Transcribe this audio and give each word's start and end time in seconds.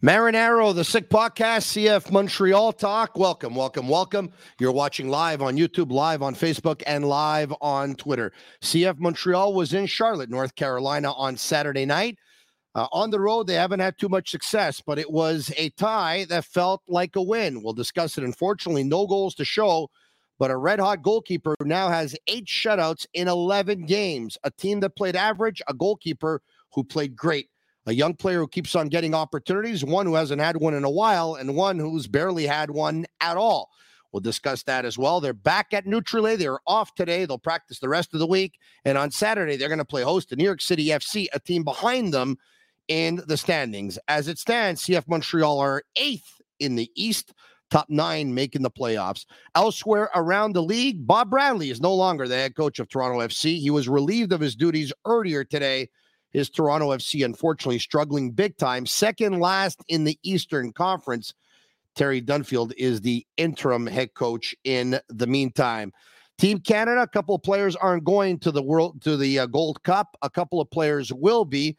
Marinaro, 0.00 0.72
the 0.72 0.84
Sick 0.84 1.10
Podcast, 1.10 1.74
CF 1.74 2.12
Montreal 2.12 2.72
Talk. 2.72 3.18
Welcome, 3.18 3.56
welcome, 3.56 3.88
welcome. 3.88 4.30
You're 4.60 4.70
watching 4.70 5.08
live 5.08 5.42
on 5.42 5.56
YouTube, 5.56 5.90
live 5.90 6.22
on 6.22 6.36
Facebook, 6.36 6.84
and 6.86 7.04
live 7.04 7.52
on 7.60 7.96
Twitter. 7.96 8.32
CF 8.62 9.00
Montreal 9.00 9.54
was 9.54 9.74
in 9.74 9.86
Charlotte, 9.86 10.30
North 10.30 10.54
Carolina 10.54 11.12
on 11.14 11.36
Saturday 11.36 11.84
night. 11.84 12.16
Uh, 12.76 12.86
on 12.92 13.10
the 13.10 13.18
road, 13.18 13.48
they 13.48 13.54
haven't 13.54 13.80
had 13.80 13.98
too 13.98 14.08
much 14.08 14.30
success, 14.30 14.80
but 14.86 15.00
it 15.00 15.10
was 15.10 15.52
a 15.56 15.70
tie 15.70 16.26
that 16.28 16.44
felt 16.44 16.80
like 16.86 17.16
a 17.16 17.22
win. 17.22 17.60
We'll 17.60 17.72
discuss 17.72 18.16
it. 18.18 18.22
Unfortunately, 18.22 18.84
no 18.84 19.04
goals 19.04 19.34
to 19.34 19.44
show, 19.44 19.90
but 20.38 20.52
a 20.52 20.56
red 20.56 20.78
hot 20.78 21.02
goalkeeper 21.02 21.56
now 21.64 21.88
has 21.88 22.14
eight 22.28 22.46
shutouts 22.46 23.04
in 23.14 23.26
11 23.26 23.86
games. 23.86 24.38
A 24.44 24.52
team 24.52 24.78
that 24.78 24.94
played 24.94 25.16
average, 25.16 25.60
a 25.66 25.74
goalkeeper 25.74 26.40
who 26.72 26.84
played 26.84 27.16
great 27.16 27.48
a 27.88 27.94
young 27.94 28.14
player 28.14 28.40
who 28.40 28.48
keeps 28.48 28.74
on 28.74 28.88
getting 28.88 29.14
opportunities, 29.14 29.84
one 29.84 30.06
who 30.06 30.14
hasn't 30.14 30.40
had 30.40 30.58
one 30.58 30.74
in 30.74 30.84
a 30.84 30.90
while, 30.90 31.34
and 31.34 31.56
one 31.56 31.78
who's 31.78 32.06
barely 32.06 32.46
had 32.46 32.70
one 32.70 33.06
at 33.20 33.36
all. 33.36 33.70
We'll 34.12 34.20
discuss 34.20 34.62
that 34.64 34.84
as 34.84 34.98
well. 34.98 35.20
They're 35.20 35.32
back 35.32 35.72
at 35.72 35.86
Nutrilait. 35.86 36.38
They're 36.38 36.60
off 36.66 36.94
today. 36.94 37.24
They'll 37.24 37.38
practice 37.38 37.78
the 37.78 37.88
rest 37.88 38.14
of 38.14 38.20
the 38.20 38.26
week. 38.26 38.58
And 38.84 38.96
on 38.96 39.10
Saturday, 39.10 39.56
they're 39.56 39.68
going 39.68 39.78
to 39.78 39.84
play 39.84 40.02
host 40.02 40.28
to 40.30 40.36
New 40.36 40.44
York 40.44 40.60
City 40.60 40.86
FC, 40.86 41.26
a 41.32 41.40
team 41.40 41.62
behind 41.62 42.12
them 42.12 42.36
in 42.88 43.22
the 43.26 43.36
standings. 43.36 43.98
As 44.08 44.28
it 44.28 44.38
stands, 44.38 44.84
CF 44.84 45.08
Montreal 45.08 45.58
are 45.58 45.82
eighth 45.96 46.40
in 46.58 46.74
the 46.74 46.90
East, 46.94 47.34
top 47.70 47.86
nine 47.90 48.34
making 48.34 48.62
the 48.62 48.70
playoffs. 48.70 49.26
Elsewhere 49.54 50.10
around 50.14 50.54
the 50.54 50.62
league, 50.62 51.06
Bob 51.06 51.30
Bradley 51.30 51.70
is 51.70 51.80
no 51.80 51.94
longer 51.94 52.26
the 52.26 52.34
head 52.34 52.56
coach 52.56 52.78
of 52.78 52.88
Toronto 52.88 53.18
FC. 53.20 53.58
He 53.58 53.70
was 53.70 53.88
relieved 53.88 54.32
of 54.32 54.40
his 54.40 54.56
duties 54.56 54.92
earlier 55.04 55.44
today 55.44 55.88
is 56.32 56.50
Toronto 56.50 56.90
FC, 56.90 57.24
unfortunately, 57.24 57.78
struggling 57.78 58.30
big 58.30 58.56
time. 58.56 58.86
Second 58.86 59.40
last 59.40 59.82
in 59.88 60.04
the 60.04 60.18
Eastern 60.22 60.72
Conference. 60.72 61.34
Terry 61.94 62.22
Dunfield 62.22 62.72
is 62.76 63.00
the 63.00 63.26
interim 63.36 63.86
head 63.86 64.14
coach 64.14 64.54
in 64.62 65.00
the 65.08 65.26
meantime. 65.26 65.92
Team 66.38 66.60
Canada, 66.60 67.02
a 67.02 67.08
couple 67.08 67.34
of 67.34 67.42
players 67.42 67.74
aren't 67.74 68.04
going 68.04 68.38
to 68.38 68.52
the 68.52 68.62
world 68.62 69.02
to 69.02 69.16
the 69.16 69.40
uh, 69.40 69.46
Gold 69.46 69.82
Cup. 69.82 70.16
A 70.22 70.30
couple 70.30 70.60
of 70.60 70.70
players 70.70 71.12
will 71.12 71.44
be. 71.44 71.76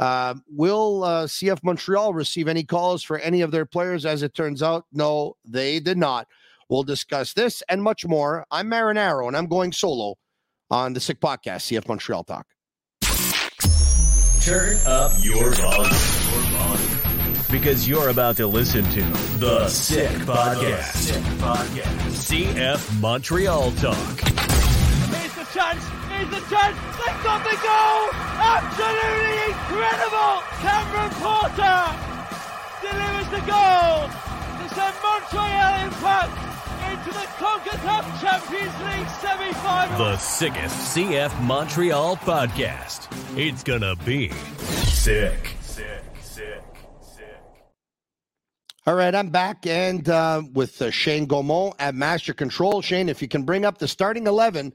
Uh, 0.00 0.34
will 0.48 1.04
uh, 1.04 1.26
CF 1.26 1.62
Montreal 1.62 2.12
receive 2.14 2.48
any 2.48 2.64
calls 2.64 3.04
for 3.04 3.18
any 3.18 3.42
of 3.42 3.52
their 3.52 3.66
players? 3.66 4.04
As 4.04 4.24
it 4.24 4.34
turns 4.34 4.62
out, 4.62 4.86
no, 4.92 5.36
they 5.44 5.78
did 5.78 5.98
not. 5.98 6.26
We'll 6.68 6.82
discuss 6.82 7.32
this 7.32 7.62
and 7.68 7.82
much 7.82 8.04
more. 8.06 8.46
I'm 8.50 8.68
Marinaro, 8.68 9.28
and 9.28 9.36
I'm 9.36 9.46
going 9.46 9.72
solo 9.72 10.16
on 10.70 10.94
the 10.94 11.00
Sick 11.00 11.20
Podcast, 11.20 11.70
CF 11.70 11.86
Montreal 11.86 12.24
Talk. 12.24 12.46
Turn 14.40 14.78
up 14.86 15.12
your 15.18 15.50
volume. 15.52 15.90
Because 17.50 17.86
you're 17.88 18.08
about 18.08 18.36
to 18.38 18.46
listen 18.46 18.84
to 18.84 19.02
The 19.38 19.68
Sick 19.68 20.08
Podcast. 20.20 20.94
Sick 20.94 21.22
Podcast. 21.36 22.44
CF 22.54 23.00
Montreal 23.00 23.70
Talk. 23.72 23.96
Here's 23.96 25.34
the 25.34 25.44
chance. 25.52 25.84
Here's 26.08 26.30
the 26.30 26.40
chance. 26.48 26.76
They've 26.96 27.22
got 27.22 27.44
the 27.44 27.56
goal. 27.60 28.00
Absolutely 28.40 29.52
incredible. 29.52 30.40
Cameron 30.64 31.12
Porter 31.20 31.80
delivers 32.80 33.28
the 33.28 33.42
goal 33.44 34.08
to 34.08 34.64
send 34.74 34.94
Montreal 35.04 35.84
Impact 35.84 36.49
into 36.82 37.10
the 37.10 37.26
CONCACAF 37.38 38.20
Champions 38.20 38.98
League 38.98 39.08
semi-final. 39.20 39.98
The 39.98 40.16
sickest 40.18 40.96
CF 40.96 41.42
Montreal 41.42 42.16
podcast. 42.16 43.08
It's 43.38 43.62
gonna 43.62 43.96
be 43.96 44.28
sick. 44.28 45.56
Sick, 45.60 46.02
sick, 46.20 46.62
sick. 47.00 47.34
All 48.86 48.94
right, 48.94 49.14
I'm 49.14 49.30
back 49.30 49.66
and 49.66 50.08
uh, 50.08 50.42
with 50.52 50.80
uh, 50.82 50.90
Shane 50.90 51.26
Gaumont 51.26 51.74
at 51.78 51.94
Master 51.94 52.32
Control. 52.34 52.82
Shane, 52.82 53.08
if 53.08 53.22
you 53.22 53.28
can 53.28 53.42
bring 53.44 53.64
up 53.64 53.78
the 53.78 53.88
starting 53.88 54.26
11 54.26 54.72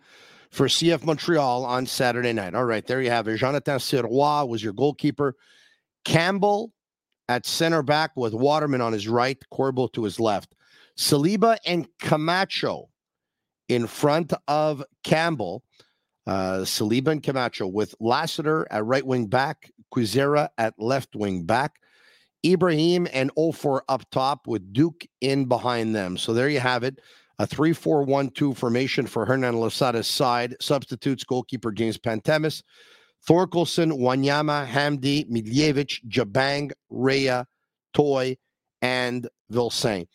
for 0.52 0.68
CF 0.68 1.04
Montreal 1.04 1.66
on 1.66 1.86
Saturday 1.86 2.34
night. 2.34 2.56
All 2.56 2.64
right, 2.66 2.86
there 2.86 3.02
you 3.02 3.10
have 3.10 3.28
it. 3.28 3.38
Jonathan 3.38 3.78
Sirois 3.78 4.48
was 4.48 4.64
your 4.64 4.74
goalkeeper. 4.74 5.36
Campbell 6.06 6.72
at 7.28 7.46
center 7.46 7.84
back 7.84 8.12
with 8.16 8.34
Waterman 8.34 8.82
on 8.82 8.94
his 8.94 9.08
right, 9.08 9.38
Corbo 9.50 9.88
to 9.88 10.04
his 10.04 10.20
left. 10.20 10.55
Saliba 10.98 11.58
and 11.66 11.88
Camacho 12.00 12.90
in 13.68 13.88
front 13.88 14.34
of 14.48 14.84
Campbell. 15.04 15.64
Uh, 16.28 16.60
Saliba 16.60 17.10
and 17.10 17.22
Camacho 17.22 17.68
with 17.68 17.94
Lassiter 18.00 18.68
at 18.72 18.86
right 18.86 19.06
wing 19.06 19.28
back, 19.28 19.72
Kwizera 19.94 20.50
at 20.58 20.74
left 20.80 21.16
wing 21.16 21.44
back, 21.44 21.76
Ibrahim 22.44 23.08
and 23.14 23.34
Offor 23.36 23.82
up 23.90 24.10
top 24.10 24.48
with 24.48 24.74
Duke 24.74 25.06
in 25.22 25.46
behind 25.46 25.96
them. 25.96 26.18
So 26.18 26.34
there 26.34 26.50
you 26.50 26.60
have 26.60 26.84
it. 26.84 27.00
A 27.38 27.46
3 27.46 27.74
4 27.74 28.04
1 28.04 28.30
2 28.30 28.54
formation 28.54 29.06
for 29.06 29.26
Hernan 29.26 29.56
Losada's 29.56 30.08
side. 30.08 30.56
Substitutes 30.62 31.24
goalkeeper 31.26 31.72
James 31.72 31.98
Pantemis, 31.98 32.64
Thorkelsson, 33.28 33.92
Wanyama, 33.92 34.66
Hamdi, 34.66 35.30
Miljevic, 35.30 36.00
Jabang, 36.08 36.72
Rea, 36.90 37.44
Toye, 37.94 38.38
and 38.82 39.28
Vilsaint 39.52 40.08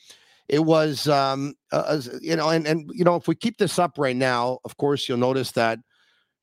it 0.51 0.65
was 0.65 1.09
um 1.09 1.55
uh, 1.73 2.01
you 2.21 2.37
know 2.37 2.51
and 2.51 2.67
and 2.67 2.91
you 2.93 3.05
know 3.05 3.15
if 3.15 3.29
we 3.29 3.35
keep 3.35 3.57
this 3.57 3.79
up 3.79 3.97
right 3.97 4.17
now 4.17 4.59
of 4.65 4.77
course 4.77 5.09
you'll 5.09 5.17
notice 5.17 5.53
that 5.53 5.79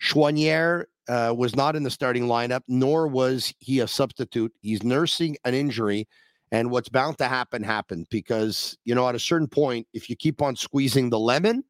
Choinière 0.02 0.86
uh, 1.10 1.34
was 1.38 1.56
not 1.56 1.76
in 1.76 1.84
the 1.84 1.92
starting 1.92 2.24
lineup 2.24 2.62
nor 2.68 3.08
was 3.08 3.54
he 3.60 3.80
a 3.80 3.88
substitute. 3.88 4.52
He's 4.62 4.84
nursing 4.84 5.38
an 5.44 5.54
injury 5.54 6.08
and 6.52 6.72
what's 6.72 6.90
bound 6.90 7.18
to 7.18 7.28
happen 7.28 7.62
happened 7.64 8.08
because 8.10 8.78
you 8.86 8.96
know 8.96 9.08
at 9.10 9.16
a 9.16 9.20
certain 9.20 9.48
point 9.48 9.86
if 9.94 10.10
you 10.10 10.16
keep 10.16 10.42
on 10.42 10.56
squeezing 10.56 11.10
the 11.10 11.20
lemon 11.20 11.64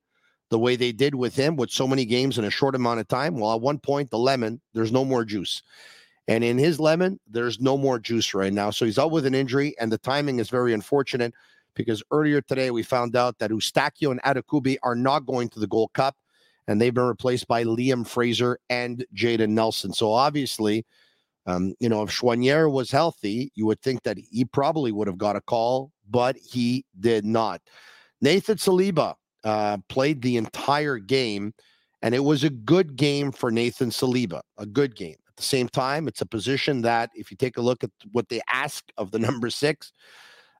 the 0.49 0.59
way 0.59 0.75
they 0.75 0.91
did 0.91 1.15
with 1.15 1.35
him 1.35 1.55
with 1.55 1.71
so 1.71 1.87
many 1.87 2.05
games 2.05 2.37
in 2.37 2.45
a 2.45 2.49
short 2.51 2.75
amount 2.75 2.99
of 2.99 3.07
time 3.07 3.39
well 3.39 3.55
at 3.55 3.61
one 3.61 3.79
point 3.79 4.11
the 4.11 4.19
lemon 4.19 4.61
there's 4.73 4.91
no 4.91 5.03
more 5.03 5.25
juice. 5.25 5.63
And 6.27 6.43
in 6.43 6.59
his 6.59 6.79
lemon 6.79 7.19
there's 7.27 7.59
no 7.59 7.77
more 7.77 7.97
juice 7.97 8.35
right 8.35 8.53
now. 8.53 8.69
So 8.69 8.85
he's 8.85 8.99
out 8.99 9.11
with 9.11 9.25
an 9.25 9.33
injury 9.33 9.75
and 9.79 9.91
the 9.91 9.97
timing 9.97 10.37
is 10.39 10.49
very 10.49 10.73
unfortunate 10.73 11.33
because 11.77 12.03
earlier 12.11 12.41
today 12.41 12.71
we 12.71 12.83
found 12.83 13.15
out 13.15 13.37
that 13.39 13.51
Eustáquio 13.51 14.11
and 14.11 14.21
Adekugbe 14.23 14.77
are 14.83 14.95
not 14.95 15.25
going 15.25 15.47
to 15.49 15.59
the 15.59 15.67
Gold 15.67 15.93
Cup, 15.93 16.15
and 16.67 16.81
they've 16.81 16.93
been 16.93 17.05
replaced 17.05 17.47
by 17.47 17.63
Liam 17.63 18.05
Fraser 18.05 18.59
and 18.69 19.05
Jaden 19.15 19.49
Nelson. 19.49 19.93
So 19.93 20.11
obviously, 20.11 20.85
um, 21.45 21.73
you 21.79 21.87
know, 21.87 22.03
if 22.03 22.09
Choinière 22.09 22.69
was 22.69 22.91
healthy, 22.91 23.51
you 23.55 23.65
would 23.67 23.81
think 23.81 24.03
that 24.03 24.17
he 24.17 24.43
probably 24.43 24.91
would 24.91 25.07
have 25.07 25.17
got 25.17 25.37
a 25.37 25.41
call, 25.41 25.91
but 26.09 26.35
he 26.35 26.83
did 26.99 27.23
not. 27.23 27.61
Nathan 28.19 28.57
Saliba 28.57 29.15
uh, 29.45 29.77
played 29.87 30.21
the 30.21 30.35
entire 30.35 30.97
game, 30.97 31.53
and 32.01 32.13
it 32.13 32.23
was 32.23 32.43
a 32.43 32.49
good 32.49 32.97
game 32.97 33.31
for 33.31 33.49
Nathan 33.49 33.91
Saliba. 33.91 34.41
A 34.57 34.65
good 34.65 34.95
game. 34.95 35.15
At 35.29 35.37
the 35.37 35.43
same 35.43 35.69
time, 35.69 36.07
it's 36.07 36.21
a 36.21 36.25
position 36.25 36.81
that, 36.81 37.11
if 37.13 37.31
you 37.31 37.37
take 37.37 37.57
a 37.57 37.61
look 37.61 37.83
at 37.83 37.91
what 38.11 38.27
they 38.27 38.41
ask 38.51 38.83
of 38.97 39.11
the 39.11 39.19
number 39.27 39.49
six, 39.49 39.93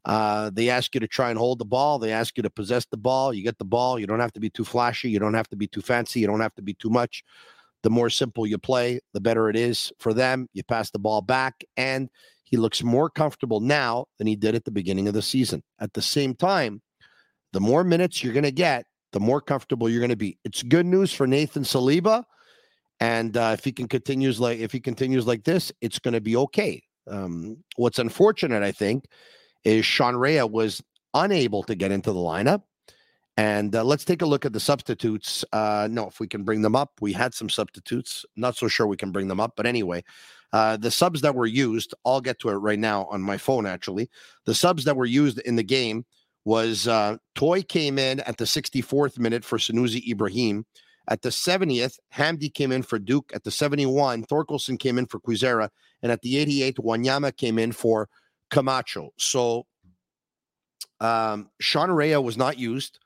uh, 0.08 0.50
they 0.54 0.70
ask 0.70 0.96
you 0.96 1.02
to 1.02 1.08
try 1.08 1.30
and 1.30 1.38
hold 1.38 1.60
the 1.60 1.66
ball. 1.66 2.00
They 2.00 2.14
ask 2.14 2.38
you 2.38 2.44
to 2.44 2.50
possess 2.50 2.86
the 2.86 2.98
ball. 2.98 3.34
You 3.34 3.44
get 3.44 3.58
the 3.58 3.66
ball. 3.66 4.00
You 4.00 4.08
don't 4.08 4.22
have 4.22 4.32
to 4.34 4.40
be 4.40 4.50
too 4.50 4.64
flashy. 4.64 5.10
You 5.10 5.20
don't 5.20 5.34
have 5.34 5.50
to 5.50 5.58
be 5.58 5.68
too 5.68 5.82
fancy. 5.82 6.22
You 6.22 6.28
don't 6.28 6.40
have 6.40 6.56
to 6.56 6.62
be 6.62 6.74
too 6.74 6.90
much. 6.90 7.26
The 7.84 7.90
more 7.90 8.10
simple 8.10 8.48
you 8.48 8.58
play, 8.58 9.02
the 9.14 9.20
better 9.20 9.50
it 9.50 9.58
is 9.58 9.92
for 10.00 10.14
them. 10.14 10.48
You 10.54 10.64
pass 10.64 10.90
the 10.92 11.00
ball 11.00 11.22
back, 11.22 11.64
and 11.76 12.10
he 12.44 12.56
looks 12.56 12.82
more 12.82 13.10
comfortable 13.10 13.60
now 13.60 14.06
than 14.18 14.28
he 14.28 14.38
did 14.38 14.56
at 14.56 14.64
the 14.64 14.72
beginning 14.72 15.10
of 15.10 15.14
the 15.14 15.22
season. 15.22 15.62
At 15.80 15.92
the 15.94 16.02
same 16.02 16.34
time, 16.34 16.82
the 17.52 17.60
more 17.60 17.84
minutes 17.84 18.24
you're 18.24 18.34
going 18.34 18.44
to 18.44 18.52
get, 18.52 18.86
the 19.12 19.20
more 19.20 19.42
comfortable 19.42 19.90
you're 19.90 20.00
going 20.00 20.10
to 20.10 20.16
be. 20.16 20.38
It's 20.46 20.64
good 20.64 20.86
news 20.86 21.12
for 21.12 21.28
Nathan 21.28 21.64
Saliba, 21.64 22.24
and 23.02 23.36
uh, 23.36 23.52
if 23.58 23.66
he 23.66 23.74
can 23.74 23.90
continues 23.90 24.40
like 24.40 24.60
if 24.60 24.72
he 24.72 24.80
continues 24.80 25.28
like 25.28 25.44
this, 25.44 25.72
it's 25.82 26.00
going 26.00 26.14
to 26.14 26.22
be 26.22 26.38
okay. 26.38 26.82
Um, 27.10 27.58
what's 27.76 28.00
unfortunate, 28.00 28.64
I 28.64 28.72
think, 28.72 29.06
is 29.68 29.86
Sean 29.86 30.16
Rea 30.16 30.44
was 30.44 30.82
unable 31.14 31.62
to 31.64 31.76
get 31.76 31.92
into 31.92 32.14
the 32.14 32.20
lineup. 32.20 32.64
And 33.36 33.76
uh, 33.76 33.84
let's 33.84 34.06
take 34.06 34.22
a 34.22 34.26
look 34.26 34.46
at 34.46 34.54
the 34.54 34.62
substitutes. 34.62 35.44
Uh, 35.52 35.90
no, 35.92 36.08
if 36.08 36.22
we 36.22 36.28
can 36.28 36.44
bring 36.44 36.62
them 36.62 36.76
up, 36.76 36.94
we 37.02 37.12
had 37.12 37.34
some 37.34 37.50
substitutes. 37.50 38.26
Not 38.38 38.56
so 38.56 38.70
sure 38.70 38.88
we 38.88 38.98
can 38.98 39.12
bring 39.12 39.28
them 39.28 39.42
up, 39.42 39.54
but 39.58 39.66
anyway, 39.66 40.06
uh, 40.54 40.78
the 40.78 40.90
subs 40.90 41.20
that 41.22 41.36
were 41.36 41.46
used, 41.46 41.94
I'll 42.06 42.22
get 42.22 42.40
to 42.40 42.50
it 42.50 42.54
right 42.54 42.80
now 42.80 43.06
on 43.12 43.22
my 43.22 43.38
phone. 43.38 43.66
Actually, 43.66 44.10
the 44.46 44.56
subs 44.56 44.86
that 44.86 44.96
were 44.96 45.06
used 45.06 45.40
in 45.40 45.58
the 45.58 45.64
game 45.64 46.06
was 46.46 46.88
uh, 46.88 47.18
Toye 47.36 47.62
came 47.62 48.00
in 48.00 48.22
at 48.22 48.38
the 48.38 48.46
64th 48.46 49.20
minute 49.20 49.44
for 49.44 49.58
Sunusi 49.58 50.10
Ibrahim. 50.10 50.66
At 51.10 51.22
the 51.22 51.30
70th, 51.30 52.00
Hamdi 52.14 52.54
came 52.54 52.72
in 52.72 52.84
for 52.84 53.00
Duke. 53.00 53.32
At 53.36 53.44
the 53.44 53.52
71, 53.52 54.24
Thorkelsson 54.24 54.80
came 54.80 54.98
in 54.98 55.08
for 55.08 55.20
Kwizera. 55.20 55.70
And 56.02 56.12
at 56.12 56.22
the 56.22 56.36
88th, 56.36 56.80
Wanyama 56.86 57.36
came 57.36 57.60
in 57.60 57.74
for 57.74 58.08
Camacho. 58.50 59.12
So 59.18 59.66
um, 61.00 61.50
Sean 61.60 61.92
Rea 61.92 62.18
was 62.18 62.38
not 62.38 62.58
used. 62.58 63.00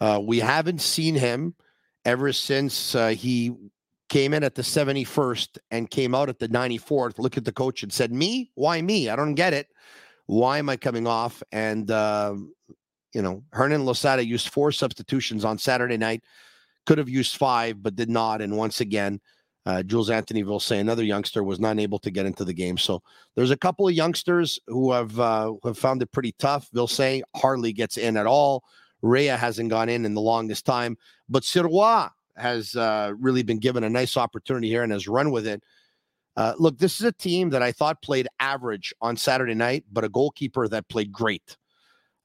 Uh, 0.00 0.20
we 0.22 0.38
haven't 0.40 0.80
seen 0.80 1.14
him 1.14 1.54
ever 2.04 2.32
since 2.32 2.94
uh, 2.94 3.08
he 3.08 3.54
came 4.08 4.34
in 4.34 4.44
at 4.44 4.54
the 4.54 4.62
71st 4.62 5.58
and 5.70 5.90
came 5.90 6.14
out 6.14 6.28
at 6.28 6.38
the 6.38 6.48
94th. 6.48 7.18
Look 7.18 7.36
at 7.36 7.44
the 7.44 7.52
coach 7.52 7.82
and 7.82 7.92
said, 7.92 8.12
Me? 8.12 8.50
Why 8.54 8.80
me? 8.82 9.08
I 9.08 9.16
don't 9.16 9.34
get 9.34 9.52
it. 9.52 9.68
Why 10.26 10.58
am 10.58 10.68
I 10.68 10.76
coming 10.76 11.06
off? 11.06 11.42
And, 11.52 11.90
uh, 11.90 12.34
you 13.12 13.22
know, 13.22 13.44
Hernan 13.52 13.84
Losada 13.84 14.24
used 14.24 14.48
four 14.48 14.72
substitutions 14.72 15.44
on 15.44 15.58
Saturday 15.58 15.96
night. 15.96 16.22
Could 16.86 16.98
have 16.98 17.08
used 17.08 17.36
five, 17.36 17.82
but 17.82 17.96
did 17.96 18.10
not. 18.10 18.40
And 18.42 18.56
once 18.56 18.80
again, 18.80 19.20
uh, 19.66 19.82
Jules-Anthony 19.82 20.44
Vilsaint 20.44 20.80
another 20.80 21.04
youngster, 21.04 21.42
was 21.42 21.58
not 21.58 21.78
able 21.78 21.98
to 22.00 22.10
get 22.10 22.26
into 22.26 22.44
the 22.44 22.52
game. 22.52 22.76
So 22.76 23.02
there's 23.34 23.50
a 23.50 23.56
couple 23.56 23.88
of 23.88 23.94
youngsters 23.94 24.58
who 24.66 24.92
have 24.92 25.18
uh, 25.18 25.54
have 25.64 25.78
found 25.78 26.02
it 26.02 26.12
pretty 26.12 26.34
tough. 26.38 26.70
Vilsaint 26.74 27.22
hardly 27.36 27.72
gets 27.72 27.96
in 27.96 28.16
at 28.16 28.26
all. 28.26 28.64
Rea 29.02 29.28
hasn't 29.28 29.70
gone 29.70 29.88
in 29.88 30.04
in 30.04 30.14
the 30.14 30.20
longest 30.20 30.64
time, 30.64 30.96
but 31.28 31.42
Sirois 31.42 32.10
has 32.36 32.74
uh, 32.74 33.12
really 33.18 33.42
been 33.42 33.58
given 33.58 33.84
a 33.84 33.90
nice 33.90 34.16
opportunity 34.16 34.68
here 34.68 34.82
and 34.82 34.92
has 34.92 35.06
run 35.06 35.30
with 35.30 35.46
it. 35.46 35.62
Uh, 36.36 36.52
look, 36.58 36.78
this 36.78 37.00
is 37.00 37.06
a 37.06 37.12
team 37.12 37.50
that 37.50 37.62
I 37.62 37.70
thought 37.70 38.02
played 38.02 38.26
average 38.40 38.92
on 39.00 39.16
Saturday 39.16 39.54
night, 39.54 39.84
but 39.92 40.04
a 40.04 40.08
goalkeeper 40.08 40.66
that 40.68 40.88
played 40.88 41.12
great. 41.12 41.56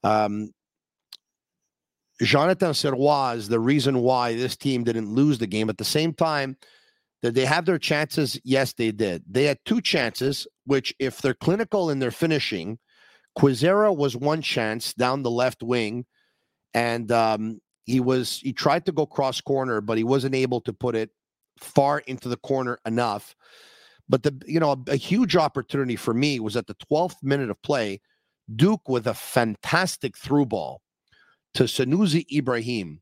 Um, 0.02 0.52
Jonathan 2.20 2.72
Sirois 2.72 3.36
is 3.36 3.48
the 3.48 3.60
reason 3.60 4.00
why 4.00 4.34
this 4.34 4.56
team 4.56 4.84
didn't 4.84 5.14
lose 5.14 5.38
the 5.38 5.46
game. 5.46 5.70
At 5.70 5.78
the 5.78 5.84
same 5.84 6.12
time, 6.12 6.56
did 7.22 7.34
they 7.34 7.44
have 7.44 7.66
their 7.66 7.78
chances? 7.78 8.40
Yes, 8.44 8.72
they 8.72 8.92
did. 8.92 9.24
They 9.30 9.44
had 9.44 9.58
two 9.64 9.80
chances, 9.80 10.46
which, 10.64 10.94
if 10.98 11.20
they're 11.20 11.34
clinical 11.34 11.90
in 11.90 11.98
their 11.98 12.10
finishing, 12.10 12.78
Kwizera 13.38 13.94
was 13.94 14.16
one 14.16 14.42
chance 14.42 14.94
down 14.94 15.22
the 15.22 15.30
left 15.30 15.62
wing, 15.62 16.06
and 16.74 17.10
um, 17.12 17.60
he 17.84 18.00
was 18.00 18.38
he 18.38 18.52
tried 18.52 18.86
to 18.86 18.92
go 18.92 19.06
cross 19.06 19.40
corner, 19.40 19.80
but 19.80 19.98
he 19.98 20.04
wasn't 20.04 20.34
able 20.34 20.60
to 20.62 20.72
put 20.72 20.96
it 20.96 21.10
far 21.58 21.98
into 22.00 22.28
the 22.28 22.36
corner 22.38 22.78
enough. 22.86 23.34
But 24.08 24.22
the 24.22 24.42
you 24.46 24.58
know 24.58 24.72
a, 24.72 24.92
a 24.92 24.96
huge 24.96 25.36
opportunity 25.36 25.96
for 25.96 26.14
me 26.14 26.40
was 26.40 26.56
at 26.56 26.66
the 26.66 26.76
12th 26.90 27.22
minute 27.22 27.50
of 27.50 27.62
play, 27.62 28.00
Duke 28.54 28.88
with 28.88 29.06
a 29.06 29.14
fantastic 29.14 30.16
through 30.16 30.46
ball 30.46 30.80
to 31.54 31.64
Sunusi 31.64 32.24
Ibrahim, 32.32 33.00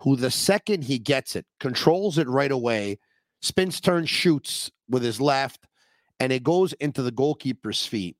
who 0.00 0.16
the 0.16 0.30
second 0.30 0.84
he 0.84 0.98
gets 0.98 1.36
it 1.36 1.46
controls 1.60 2.18
it 2.18 2.28
right 2.28 2.50
away, 2.52 2.98
spins, 3.40 3.80
turns, 3.80 4.10
shoots 4.10 4.70
with 4.88 5.02
his 5.02 5.20
left, 5.20 5.66
and 6.20 6.32
it 6.32 6.42
goes 6.42 6.72
into 6.74 7.02
the 7.02 7.12
goalkeeper's 7.12 7.86
feet. 7.86 8.16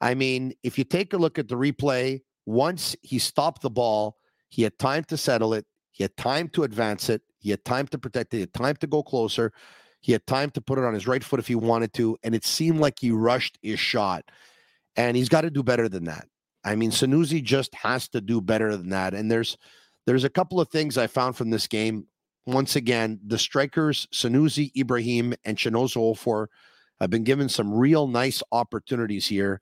I 0.00 0.14
mean, 0.14 0.52
if 0.62 0.78
you 0.78 0.84
take 0.84 1.12
a 1.12 1.16
look 1.16 1.38
at 1.38 1.48
the 1.48 1.56
replay, 1.56 2.22
once 2.46 2.96
he 3.02 3.18
stopped 3.18 3.62
the 3.62 3.70
ball, 3.70 4.16
he 4.48 4.62
had 4.62 4.78
time 4.78 5.04
to 5.04 5.16
settle 5.16 5.54
it. 5.54 5.64
He 5.92 6.02
had 6.02 6.16
time 6.16 6.48
to 6.50 6.64
advance 6.64 7.08
it. 7.08 7.22
He 7.38 7.50
had 7.50 7.64
time 7.64 7.86
to 7.88 7.98
protect 7.98 8.34
it. 8.34 8.36
He 8.36 8.40
had 8.40 8.52
time 8.52 8.76
to 8.76 8.86
go 8.86 9.02
closer. 9.02 9.52
He 10.00 10.12
had 10.12 10.26
time 10.26 10.50
to 10.50 10.60
put 10.60 10.78
it 10.78 10.84
on 10.84 10.94
his 10.94 11.06
right 11.06 11.22
foot 11.22 11.40
if 11.40 11.46
he 11.46 11.54
wanted 11.54 11.92
to. 11.94 12.16
And 12.22 12.34
it 12.34 12.44
seemed 12.44 12.80
like 12.80 12.98
he 12.98 13.12
rushed 13.12 13.58
his 13.62 13.78
shot. 13.78 14.24
And 14.96 15.16
he's 15.16 15.28
got 15.28 15.42
to 15.42 15.50
do 15.50 15.62
better 15.62 15.88
than 15.88 16.04
that. 16.04 16.26
I 16.64 16.76
mean, 16.76 16.90
Sunusi 16.90 17.42
just 17.42 17.74
has 17.74 18.08
to 18.08 18.20
do 18.20 18.40
better 18.40 18.76
than 18.76 18.90
that. 18.90 19.14
And 19.14 19.30
there's 19.30 19.56
there's 20.06 20.24
a 20.24 20.30
couple 20.30 20.60
of 20.60 20.68
things 20.68 20.98
I 20.98 21.06
found 21.06 21.36
from 21.36 21.50
this 21.50 21.66
game. 21.66 22.06
Once 22.46 22.74
again, 22.76 23.20
the 23.24 23.38
strikers, 23.38 24.08
Sunusi, 24.12 24.72
Ibrahim, 24.76 25.34
and 25.44 25.56
Chinonso 25.56 26.14
Offor 26.14 26.46
have 27.00 27.10
been 27.10 27.24
given 27.24 27.48
some 27.48 27.72
real 27.72 28.06
nice 28.06 28.42
opportunities 28.52 29.26
here. 29.26 29.60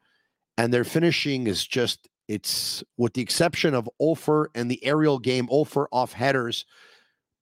And 0.56 0.73
their 0.73 0.85
finishing 0.85 1.47
is 1.47 1.67
just 1.67 2.09
it's 2.29 2.85
with 2.97 3.15
the 3.15 3.23
exception 3.23 3.75
of 3.75 3.91
Offor 4.00 4.47
and 4.55 4.71
the 4.71 4.85
aerial 4.85 5.19
game, 5.19 5.49
Offor 5.49 5.87
off 5.91 6.12
headers, 6.12 6.65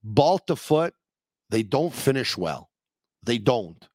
ball 0.03 0.39
to 0.39 0.55
foot, 0.55 0.93
they 1.49 1.63
don't 1.63 1.93
finish 1.93 2.35
well. 2.37 2.69
They 3.23 3.37
don't. 3.37 3.87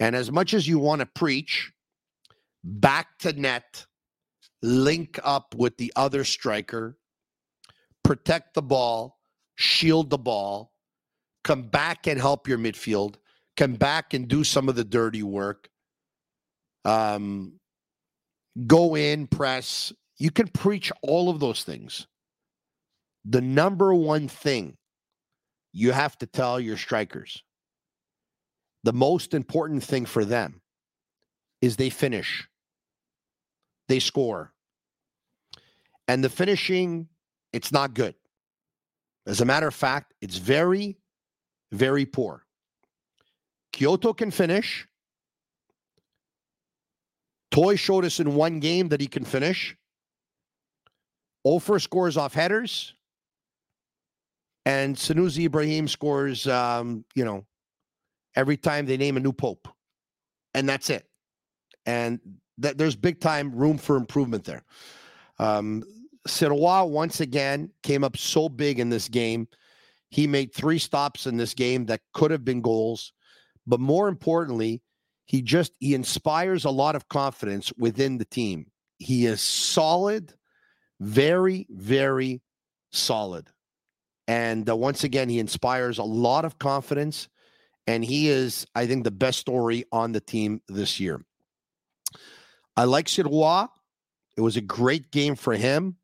And 0.00 0.14
as 0.14 0.30
much 0.30 0.52
as 0.52 0.68
you 0.68 0.78
want 0.78 1.00
to 1.00 1.06
preach, 1.06 1.72
back 2.62 3.18
to 3.20 3.32
net, 3.32 3.86
link 4.62 5.18
up 5.22 5.54
with 5.56 5.76
the 5.76 5.92
other 5.96 6.24
striker, 6.24 6.98
protect 8.02 8.54
the 8.54 8.62
ball, 8.62 9.18
shield 9.62 10.10
the 10.10 10.18
ball, 10.18 10.72
come 11.44 11.62
back 11.62 12.06
and 12.06 12.20
help 12.20 12.48
your 12.48 12.58
midfield, 12.58 13.14
come 13.56 13.74
back 13.74 14.14
and 14.14 14.28
do 14.28 14.44
some 14.44 14.68
of 14.68 14.74
the 14.74 14.84
dirty 14.84 15.22
work. 15.22 15.68
Um, 16.84 17.60
go 18.66 18.96
in, 18.96 19.26
press, 19.26 19.92
you 20.18 20.30
can 20.30 20.48
preach 20.48 20.90
all 21.02 21.30
of 21.30 21.40
those 21.40 21.62
things. 21.62 22.06
The 23.24 23.40
number 23.40 23.94
one 23.94 24.28
thing 24.28 24.76
you 25.72 25.92
have 25.92 26.18
to 26.18 26.26
tell 26.26 26.58
your 26.60 26.76
strikers, 26.76 27.42
the 28.82 28.92
most 28.92 29.32
important 29.32 29.84
thing 29.84 30.06
for 30.06 30.24
them 30.24 30.60
is 31.60 31.76
they 31.76 31.90
finish, 31.90 32.48
they 33.88 34.00
score. 34.00 34.52
And 36.08 36.22
the 36.22 36.28
finishing, 36.28 37.08
it's 37.52 37.70
not 37.70 37.94
good. 37.94 38.16
As 39.26 39.40
a 39.40 39.44
matter 39.44 39.68
of 39.68 39.74
fact, 39.74 40.14
it's 40.20 40.36
very, 40.36 40.98
very 41.70 42.04
poor. 42.04 42.44
Quioto 43.72 44.16
can 44.16 44.30
finish. 44.30 44.86
Toye 47.50 47.76
showed 47.76 48.04
us 48.04 48.18
in 48.18 48.34
one 48.34 48.60
game 48.60 48.88
that 48.88 49.00
he 49.00 49.06
can 49.06 49.24
finish. 49.24 49.76
Offor 51.46 51.80
scores 51.80 52.16
off 52.16 52.34
headers, 52.34 52.94
and 54.64 54.96
Sunusi 54.96 55.46
Ibrahim 55.46 55.88
scores, 55.88 56.46
um, 56.46 57.04
you 57.14 57.24
know, 57.24 57.44
every 58.36 58.56
time 58.56 58.86
they 58.86 58.96
name 58.96 59.16
a 59.16 59.20
new 59.20 59.32
pope, 59.32 59.68
and 60.54 60.68
that's 60.68 60.88
it. 60.88 61.04
And 61.84 62.20
that 62.58 62.78
there's 62.78 62.94
big 62.94 63.20
time 63.20 63.54
room 63.54 63.76
for 63.76 63.96
improvement 63.96 64.44
there. 64.44 64.62
Um, 65.38 65.82
Sirois 66.28 66.88
once 66.88 67.20
again 67.20 67.70
came 67.82 68.04
up 68.04 68.16
so 68.16 68.48
big 68.48 68.78
in 68.78 68.90
this 68.90 69.08
game. 69.08 69.48
He 70.10 70.26
made 70.26 70.54
three 70.54 70.78
stops 70.78 71.26
in 71.26 71.36
this 71.36 71.54
game 71.54 71.86
that 71.86 72.00
could 72.12 72.30
have 72.30 72.44
been 72.44 72.60
goals, 72.60 73.12
but 73.66 73.80
more 73.80 74.08
importantly, 74.08 74.82
he 75.24 75.40
just 75.42 75.72
he 75.80 75.94
inspires 75.94 76.64
a 76.64 76.70
lot 76.70 76.94
of 76.94 77.08
confidence 77.08 77.72
within 77.78 78.18
the 78.18 78.24
team. 78.24 78.66
He 78.98 79.26
is 79.26 79.40
solid 79.40 80.34
very, 81.02 81.66
very 81.68 82.40
solid. 82.92 83.48
And 84.28 84.68
uh, 84.70 84.76
once 84.76 85.02
again, 85.02 85.28
he 85.28 85.40
inspires 85.40 85.98
a 85.98 86.04
lot 86.04 86.44
of 86.44 86.58
confidence. 86.58 87.28
And 87.88 88.04
he 88.04 88.28
is, 88.28 88.66
I 88.76 88.86
think, 88.86 89.02
the 89.02 89.10
best 89.10 89.40
story 89.40 89.84
on 89.90 90.12
the 90.12 90.20
team 90.20 90.62
this 90.68 91.00
year. 91.00 91.20
I 92.76 92.84
like 92.84 93.06
Sirois. 93.06 93.68
It 94.36 94.40
was 94.40 94.56
a 94.56 94.60
great 94.60 95.10
game 95.10 95.34
for 95.34 95.54
him. 95.54 95.96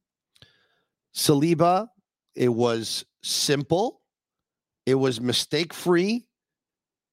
Saliba, 1.14 1.88
it 2.34 2.48
was 2.48 3.04
simple. 3.22 4.02
It 4.86 4.94
was 4.94 5.20
mistake 5.20 5.74
free. 5.74 6.26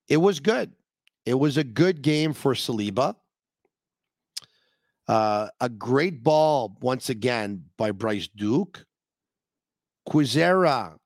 It 0.07 0.17
was 0.17 0.39
good. 0.39 0.71
It 1.25 1.33
was 1.33 1.57
a 1.57 1.63
good 1.63 2.01
game 2.01 2.33
for 2.33 2.53
Saliba. 2.53 3.15
Uh, 5.07 5.47
a 5.59 5.69
great 5.69 6.23
ball 6.23 6.77
once 6.81 7.09
again 7.09 7.65
by 7.77 7.91
Bryce 7.91 8.27
Duke. 8.27 8.85
Kwizera 10.07 10.97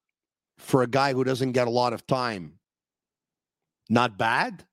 for 0.57 0.83
a 0.83 0.87
guy 0.87 1.13
who 1.13 1.23
doesn't 1.23 1.53
get 1.53 1.67
a 1.67 1.71
lot 1.71 1.93
of 1.93 2.05
time. 2.05 2.59
Not 3.89 4.17
bad. 4.17 4.65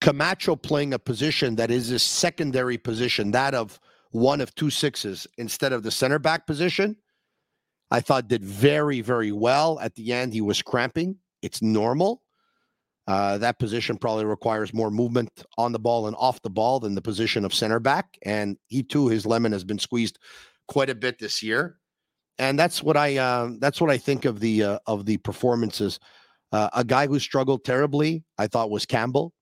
Camacho 0.00 0.56
playing 0.56 0.94
a 0.94 0.98
position 0.98 1.56
that 1.56 1.70
is 1.70 1.88
his 1.88 2.02
secondary 2.02 2.78
position, 2.78 3.30
that 3.32 3.54
of 3.54 3.78
one 4.10 4.40
of 4.40 4.54
two 4.54 4.70
sixes 4.70 5.26
instead 5.38 5.72
of 5.72 5.82
the 5.82 5.90
center 5.90 6.18
back 6.18 6.46
position. 6.46 6.96
I 7.90 8.00
thought 8.00 8.28
did 8.28 8.44
very, 8.44 9.00
very 9.00 9.32
well. 9.32 9.78
At 9.80 9.94
the 9.94 10.12
end, 10.12 10.32
he 10.32 10.40
was 10.40 10.62
cramping. 10.62 11.16
It's 11.42 11.62
normal. 11.62 12.22
Uh, 13.06 13.38
that 13.38 13.58
position 13.58 13.96
probably 13.96 14.24
requires 14.24 14.72
more 14.72 14.90
movement 14.90 15.30
on 15.58 15.72
the 15.72 15.78
ball 15.78 16.06
and 16.06 16.14
off 16.16 16.40
the 16.42 16.50
ball 16.50 16.78
than 16.80 16.94
the 16.94 17.02
position 17.02 17.44
of 17.44 17.52
center 17.52 17.80
back. 17.80 18.16
And 18.22 18.56
he 18.68 18.82
too, 18.84 19.08
his 19.08 19.26
lemon 19.26 19.52
has 19.52 19.64
been 19.64 19.78
squeezed 19.78 20.18
quite 20.68 20.90
a 20.90 20.94
bit 20.94 21.18
this 21.18 21.42
year. 21.42 21.78
and 22.38 22.58
that's 22.58 22.82
what 22.82 22.96
I 22.96 23.18
uh, 23.18 23.50
that's 23.58 23.80
what 23.80 23.90
I 23.90 23.98
think 23.98 24.24
of 24.24 24.40
the 24.40 24.62
uh, 24.64 24.78
of 24.86 25.04
the 25.06 25.18
performances. 25.18 26.00
Uh, 26.52 26.68
a 26.72 26.84
guy 26.84 27.06
who 27.06 27.18
struggled 27.18 27.64
terribly, 27.64 28.24
I 28.38 28.46
thought, 28.48 28.70
was 28.70 28.86
Campbell. 28.86 29.32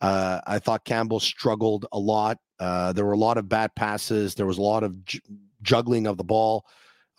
Uh, 0.00 0.40
I 0.46 0.58
thought 0.58 0.84
Campbell 0.84 1.20
struggled 1.20 1.86
a 1.92 1.98
lot. 1.98 2.38
Uh, 2.58 2.92
there 2.92 3.04
were 3.06 3.12
a 3.12 3.18
lot 3.18 3.38
of 3.38 3.48
bad 3.48 3.74
passes. 3.76 4.34
There 4.34 4.46
was 4.46 4.58
a 4.58 4.62
lot 4.62 4.82
of 4.82 5.04
j- 5.04 5.20
juggling 5.62 6.06
of 6.06 6.16
the 6.18 6.24
ball. 6.24 6.66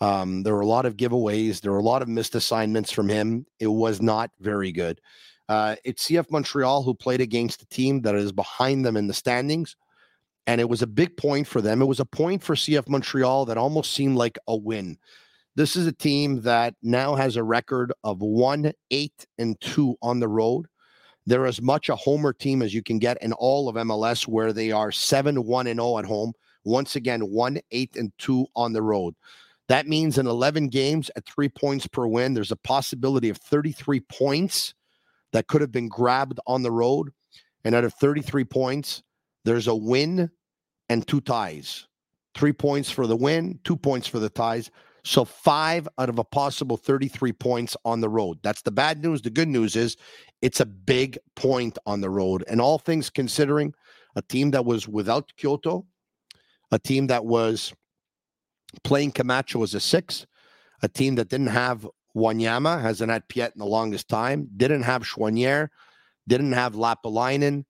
Um, 0.00 0.42
there 0.42 0.54
were 0.54 0.60
a 0.60 0.66
lot 0.66 0.86
of 0.86 0.96
giveaways. 0.96 1.60
There 1.60 1.72
were 1.72 1.78
a 1.78 1.82
lot 1.82 2.02
of 2.02 2.08
missed 2.08 2.34
assignments 2.34 2.92
from 2.92 3.08
him. 3.08 3.46
It 3.58 3.68
was 3.68 4.02
not 4.02 4.30
very 4.40 4.72
good. 4.72 5.00
Uh, 5.48 5.76
it's 5.84 6.08
CF 6.08 6.30
Montreal 6.30 6.82
who 6.82 6.94
played 6.94 7.20
against 7.20 7.60
the 7.60 7.66
team 7.66 8.02
that 8.02 8.14
is 8.14 8.32
behind 8.32 8.84
them 8.84 8.96
in 8.96 9.06
the 9.06 9.14
standings. 9.14 9.76
And 10.46 10.60
it 10.60 10.68
was 10.68 10.82
a 10.82 10.86
big 10.86 11.16
point 11.16 11.46
for 11.46 11.60
them. 11.60 11.82
It 11.82 11.86
was 11.86 12.00
a 12.00 12.04
point 12.04 12.42
for 12.42 12.54
CF 12.54 12.88
Montreal 12.88 13.46
that 13.46 13.58
almost 13.58 13.92
seemed 13.92 14.16
like 14.16 14.38
a 14.46 14.56
win. 14.56 14.98
This 15.56 15.74
is 15.74 15.86
a 15.86 15.92
team 15.92 16.42
that 16.42 16.74
now 16.82 17.14
has 17.14 17.36
a 17.36 17.42
record 17.42 17.92
of 18.04 18.20
one, 18.20 18.72
eight, 18.90 19.26
and 19.38 19.58
two 19.60 19.96
on 20.02 20.20
the 20.20 20.28
road. 20.28 20.66
They're 21.24 21.46
as 21.46 21.60
much 21.60 21.88
a 21.88 21.96
homer 21.96 22.32
team 22.32 22.62
as 22.62 22.74
you 22.74 22.82
can 22.82 22.98
get 22.98 23.20
in 23.22 23.32
all 23.32 23.68
of 23.68 23.74
MLS, 23.76 24.28
where 24.28 24.52
they 24.52 24.70
are 24.70 24.92
seven, 24.92 25.44
one, 25.44 25.66
and 25.66 25.80
zero 25.80 25.98
at 25.98 26.04
home. 26.04 26.34
Once 26.64 26.94
again, 26.94 27.22
one, 27.22 27.58
eight, 27.70 27.96
and 27.96 28.12
two 28.18 28.46
on 28.54 28.72
the 28.72 28.82
road. 28.82 29.14
That 29.68 29.88
means 29.88 30.18
in 30.18 30.26
11 30.26 30.68
games 30.68 31.10
at 31.16 31.26
three 31.26 31.48
points 31.48 31.86
per 31.86 32.06
win, 32.06 32.34
there's 32.34 32.52
a 32.52 32.56
possibility 32.56 33.28
of 33.28 33.38
33 33.38 34.00
points 34.00 34.74
that 35.32 35.48
could 35.48 35.60
have 35.60 35.72
been 35.72 35.88
grabbed 35.88 36.38
on 36.46 36.62
the 36.62 36.70
road. 36.70 37.10
And 37.64 37.74
out 37.74 37.84
of 37.84 37.94
33 37.94 38.44
points, 38.44 39.02
there's 39.44 39.66
a 39.66 39.74
win 39.74 40.30
and 40.88 41.06
two 41.06 41.20
ties. 41.20 41.86
Three 42.34 42.52
points 42.52 42.90
for 42.90 43.06
the 43.06 43.16
win, 43.16 43.58
two 43.64 43.76
points 43.76 44.06
for 44.06 44.18
the 44.18 44.28
ties. 44.28 44.70
So 45.04 45.24
five 45.24 45.88
out 45.98 46.08
of 46.08 46.18
a 46.18 46.24
possible 46.24 46.76
33 46.76 47.32
points 47.32 47.76
on 47.84 48.00
the 48.00 48.08
road. 48.08 48.38
That's 48.42 48.62
the 48.62 48.72
bad 48.72 49.02
news. 49.02 49.22
The 49.22 49.30
good 49.30 49.48
news 49.48 49.74
is 49.74 49.96
it's 50.42 50.60
a 50.60 50.66
big 50.66 51.18
point 51.34 51.78
on 51.86 52.00
the 52.00 52.10
road. 52.10 52.44
And 52.48 52.60
all 52.60 52.78
things 52.78 53.10
considering, 53.10 53.72
a 54.16 54.22
team 54.22 54.50
that 54.52 54.64
was 54.64 54.88
without 54.88 55.32
Quioto, 55.38 55.86
a 56.72 56.78
team 56.78 57.06
that 57.08 57.24
was 57.24 57.72
playing 58.82 59.12
Camacho 59.12 59.62
as 59.62 59.74
a 59.74 59.80
six, 59.80 60.26
a 60.82 60.88
team 60.88 61.16
that 61.16 61.28
didn't 61.28 61.48
have 61.48 61.86
Wanyama, 62.16 62.80
hasn't 62.80 63.10
had 63.10 63.28
Piette 63.28 63.52
in 63.54 63.58
the 63.58 63.66
longest 63.66 64.08
time, 64.08 64.48
didn't 64.56 64.82
have 64.82 65.02
Choinière, 65.02 65.68
didn't 66.26 66.52
have 66.52 66.74
Lappalainen, 66.74 67.64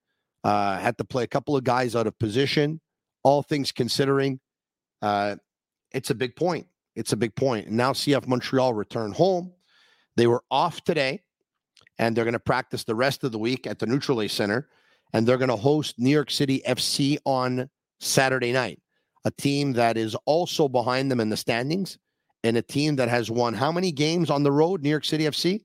uh, 0.44 0.78
had 0.78 0.96
to 0.98 1.04
play 1.04 1.24
a 1.24 1.26
couple 1.26 1.56
of 1.56 1.64
guys 1.64 1.96
out 1.96 2.06
of 2.06 2.18
position. 2.18 2.80
All 3.24 3.42
things 3.42 3.72
considering, 3.72 4.38
uh, 5.02 5.36
it's 5.92 6.10
a 6.10 6.14
big 6.14 6.36
point. 6.36 6.66
It's 6.94 7.12
a 7.12 7.16
big 7.16 7.34
point. 7.34 7.66
And 7.66 7.76
now 7.76 7.92
CF 7.92 8.26
Montreal 8.28 8.72
return 8.72 9.12
home. 9.12 9.52
They 10.16 10.28
were 10.28 10.44
off 10.50 10.82
today, 10.84 11.22
and 11.98 12.16
they're 12.16 12.24
going 12.24 12.32
to 12.32 12.38
practice 12.38 12.84
the 12.84 12.94
rest 12.94 13.24
of 13.24 13.32
the 13.32 13.38
week 13.38 13.66
at 13.66 13.78
the 13.78 13.86
Nutrilait 13.86 14.30
Center, 14.30 14.68
and 15.12 15.26
they're 15.26 15.36
going 15.36 15.50
to 15.50 15.56
host 15.56 15.98
New 15.98 16.10
York 16.10 16.30
City 16.30 16.62
FC 16.66 17.18
on 17.24 17.68
Saturday 18.00 18.52
night 18.52 18.80
a 19.26 19.30
team 19.32 19.72
that 19.72 19.96
is 19.96 20.14
also 20.24 20.68
behind 20.68 21.10
them 21.10 21.18
in 21.18 21.28
the 21.28 21.36
standings, 21.36 21.98
and 22.44 22.56
a 22.56 22.62
team 22.62 22.94
that 22.96 23.08
has 23.08 23.28
won 23.28 23.52
how 23.52 23.72
many 23.72 23.90
games 23.90 24.30
on 24.30 24.44
the 24.44 24.52
road, 24.52 24.82
New 24.82 24.88
York 24.88 25.04
City 25.04 25.24
FC? 25.24 25.64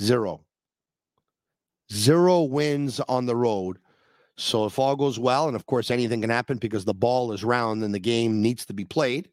Zero. 0.00 0.44
Zero 1.92 2.44
wins 2.44 3.00
on 3.00 3.26
the 3.26 3.34
road. 3.34 3.78
So 4.36 4.66
if 4.66 4.78
all 4.78 4.94
goes 4.94 5.18
well, 5.18 5.48
and 5.48 5.56
of 5.56 5.66
course 5.66 5.90
anything 5.90 6.20
can 6.20 6.30
happen 6.30 6.58
because 6.58 6.84
the 6.84 6.94
ball 6.94 7.32
is 7.32 7.42
round 7.42 7.82
and 7.82 7.92
the 7.92 7.98
game 7.98 8.40
needs 8.40 8.64
to 8.66 8.72
be 8.72 8.84
played, 8.84 9.28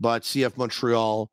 but 0.00 0.22
CF 0.22 0.56
Montreal 0.56 1.30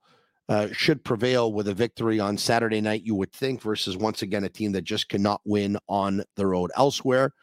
uh, 0.49 0.67
should 0.71 1.03
prevail 1.03 1.51
with 1.51 1.67
a 1.67 1.73
victory 1.73 2.19
on 2.19 2.37
Saturday 2.37 2.79
night, 2.79 3.01
you 3.03 3.15
would 3.15 3.33
think, 3.33 3.59
versus 3.59 3.97
once 3.97 4.21
again 4.21 4.43
a 4.43 4.49
team 4.49 4.71
that 4.73 4.83
just 4.83 5.09
cannot 5.09 5.41
win 5.45 5.79
on 5.89 6.23
the 6.35 6.45
road. 6.45 6.69
Elsewhere, 6.77 7.33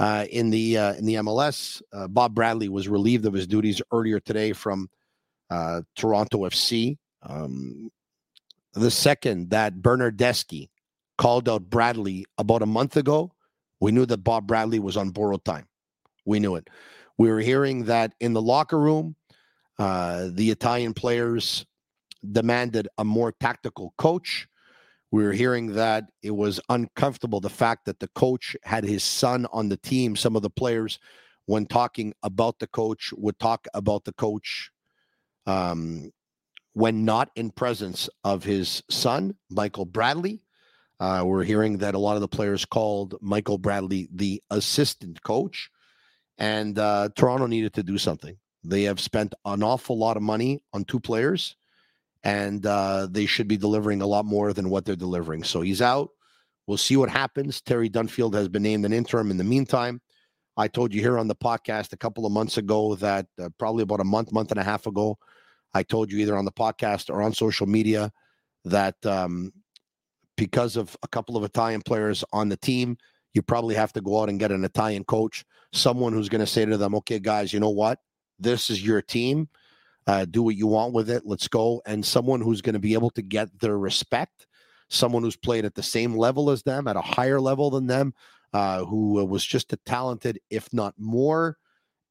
uh, 0.00 0.24
in 0.30 0.48
the 0.48 0.78
uh, 0.78 0.94
in 0.94 1.04
the 1.04 1.16
MLS. 1.16 1.82
Uh, 1.92 2.08
Bob 2.08 2.34
Bradley 2.34 2.70
was 2.70 2.88
relieved 2.88 3.26
of 3.26 3.34
his 3.34 3.46
duties 3.46 3.82
earlier 3.92 4.18
today 4.18 4.52
from 4.52 4.88
uh, 5.50 5.82
Toronto 5.94 6.38
FC. 6.38 6.96
Um, 7.22 7.90
the 8.72 8.90
second 8.90 9.50
that 9.50 9.74
Bernardeschi 9.82 10.70
called 11.18 11.50
out 11.50 11.68
Bradley 11.68 12.24
about 12.38 12.62
a 12.62 12.66
month 12.66 12.96
ago, 12.96 13.30
we 13.78 13.92
knew 13.92 14.06
that 14.06 14.24
Bob 14.24 14.46
Bradley 14.46 14.78
was 14.78 14.96
on 14.96 15.10
borrowed 15.10 15.44
time. 15.44 15.68
We 16.24 16.40
knew 16.40 16.56
it. 16.56 16.68
We 17.18 17.30
were 17.30 17.40
hearing 17.40 17.84
that 17.84 18.14
in 18.20 18.32
the 18.32 18.40
locker 18.40 18.78
room, 18.78 19.16
uh, 19.78 20.28
the 20.32 20.50
Italian 20.50 20.94
players 20.94 21.66
demanded 22.32 22.88
a 22.96 23.04
more 23.04 23.32
tactical 23.32 23.92
coach. 23.98 24.48
We 25.12 25.24
were 25.24 25.32
hearing 25.32 25.74
that 25.74 26.04
it 26.22 26.30
was 26.30 26.60
uncomfortable 26.68 27.40
the 27.40 27.50
fact 27.50 27.86
that 27.86 27.98
the 27.98 28.08
coach 28.08 28.56
had 28.62 28.84
his 28.84 29.02
son 29.02 29.46
on 29.52 29.68
the 29.68 29.76
team. 29.76 30.14
Some 30.14 30.36
of 30.36 30.42
the 30.42 30.50
players, 30.50 30.98
when 31.46 31.66
talking 31.66 32.14
about 32.22 32.60
the 32.60 32.68
coach, 32.68 33.12
would 33.16 33.38
talk 33.38 33.66
about 33.74 34.04
the 34.04 34.12
coach 34.12 34.70
um, 35.46 36.12
when 36.74 37.04
not 37.04 37.30
in 37.34 37.50
presence 37.50 38.08
of 38.22 38.44
his 38.44 38.82
son, 38.88 39.34
Michael 39.50 39.84
Bradley. 39.84 40.42
Uh, 41.00 41.24
we're 41.26 41.44
hearing 41.44 41.78
that 41.78 41.94
a 41.94 41.98
lot 41.98 42.14
of 42.16 42.20
the 42.20 42.28
players 42.28 42.64
called 42.64 43.14
Michael 43.20 43.58
Bradley 43.58 44.08
the 44.12 44.42
assistant 44.50 45.22
coach, 45.22 45.70
and 46.38 46.78
uh, 46.78 47.08
Toronto 47.16 47.46
needed 47.46 47.72
to 47.74 47.82
do 47.82 47.98
something. 47.98 48.36
They 48.62 48.82
have 48.82 49.00
spent 49.00 49.34
an 49.44 49.62
awful 49.62 49.98
lot 49.98 50.18
of 50.18 50.22
money 50.22 50.62
on 50.72 50.84
two 50.84 51.00
players 51.00 51.56
and 52.22 52.64
uh, 52.66 53.08
they 53.10 53.26
should 53.26 53.48
be 53.48 53.56
delivering 53.56 54.02
a 54.02 54.06
lot 54.06 54.24
more 54.24 54.52
than 54.52 54.70
what 54.70 54.84
they're 54.84 54.96
delivering. 54.96 55.44
So 55.44 55.60
he's 55.60 55.82
out. 55.82 56.10
We'll 56.66 56.76
see 56.76 56.96
what 56.96 57.10
happens. 57.10 57.60
Terry 57.60 57.88
Dunfield 57.88 58.34
has 58.34 58.48
been 58.48 58.62
named 58.62 58.84
an 58.84 58.92
interim 58.92 59.30
in 59.30 59.36
the 59.36 59.44
meantime. 59.44 60.00
I 60.56 60.68
told 60.68 60.92
you 60.92 61.00
here 61.00 61.18
on 61.18 61.28
the 61.28 61.34
podcast 61.34 61.92
a 61.92 61.96
couple 61.96 62.26
of 62.26 62.32
months 62.32 62.58
ago 62.58 62.94
that 62.96 63.26
uh, 63.40 63.48
probably 63.58 63.82
about 63.82 64.00
a 64.00 64.04
month, 64.04 64.32
month 64.32 64.50
and 64.50 64.60
a 64.60 64.64
half 64.64 64.86
ago, 64.86 65.18
I 65.72 65.82
told 65.82 66.12
you 66.12 66.18
either 66.18 66.36
on 66.36 66.44
the 66.44 66.52
podcast 66.52 67.08
or 67.08 67.22
on 67.22 67.32
social 67.32 67.66
media 67.66 68.12
that 68.64 68.94
um, 69.06 69.52
because 70.36 70.76
of 70.76 70.96
a 71.02 71.08
couple 71.08 71.36
of 71.36 71.44
Italian 71.44 71.80
players 71.80 72.24
on 72.32 72.48
the 72.48 72.56
team, 72.56 72.98
you 73.32 73.42
probably 73.42 73.74
have 73.74 73.92
to 73.94 74.00
go 74.00 74.20
out 74.20 74.28
and 74.28 74.40
get 74.40 74.52
an 74.52 74.64
Italian 74.64 75.04
coach, 75.04 75.44
someone 75.72 76.12
who's 76.12 76.28
going 76.28 76.40
to 76.40 76.46
say 76.46 76.64
to 76.64 76.76
them, 76.76 76.94
okay, 76.96 77.18
guys, 77.18 77.52
you 77.52 77.60
know 77.60 77.70
what? 77.70 78.00
This 78.38 78.70
is 78.70 78.84
your 78.84 79.00
team 79.00 79.48
uh, 80.06 80.24
do 80.24 80.42
what 80.42 80.56
you 80.56 80.66
want 80.66 80.92
with 80.92 81.10
it. 81.10 81.22
Let's 81.24 81.48
go. 81.48 81.82
And 81.86 82.04
someone 82.04 82.40
who's 82.40 82.62
going 82.62 82.74
to 82.74 82.80
be 82.80 82.94
able 82.94 83.10
to 83.10 83.22
get 83.22 83.60
their 83.60 83.78
respect, 83.78 84.46
someone 84.88 85.22
who's 85.22 85.36
played 85.36 85.64
at 85.64 85.74
the 85.74 85.82
same 85.82 86.16
level 86.16 86.50
as 86.50 86.62
them, 86.62 86.88
at 86.88 86.96
a 86.96 87.02
higher 87.02 87.40
level 87.40 87.70
than 87.70 87.86
them, 87.86 88.14
uh, 88.52 88.84
who 88.84 89.24
was 89.24 89.44
just 89.44 89.72
a 89.72 89.76
talented, 89.78 90.40
if 90.50 90.72
not 90.72 90.94
more. 90.98 91.56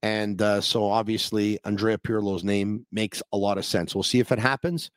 And 0.01 0.41
uh, 0.41 0.61
so 0.61 0.89
obviously, 0.89 1.59
Andrea 1.65 1.97
Pirlo's 1.97 2.43
name 2.43 2.85
makes 2.91 3.21
a 3.33 3.37
lot 3.37 3.57
of 3.57 3.65
sense. 3.65 3.93
We'll 3.93 4.03
see 4.03 4.19
if 4.19 4.31
it 4.31 4.39
happens. 4.39 4.91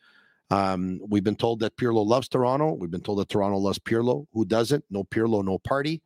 Um, 0.50 1.00
we've 1.08 1.24
been 1.24 1.34
told 1.34 1.60
that 1.60 1.76
Pirlo 1.76 2.06
loves 2.06 2.28
Toronto. 2.28 2.74
We've 2.74 2.90
been 2.90 3.00
told 3.00 3.18
that 3.18 3.28
Toronto 3.28 3.56
loves 3.56 3.78
Pirlo. 3.78 4.26
Who 4.32 4.44
doesn't? 4.44 4.84
No 4.90 5.02
Pirlo, 5.02 5.44
no 5.44 5.58
party. 5.58 6.02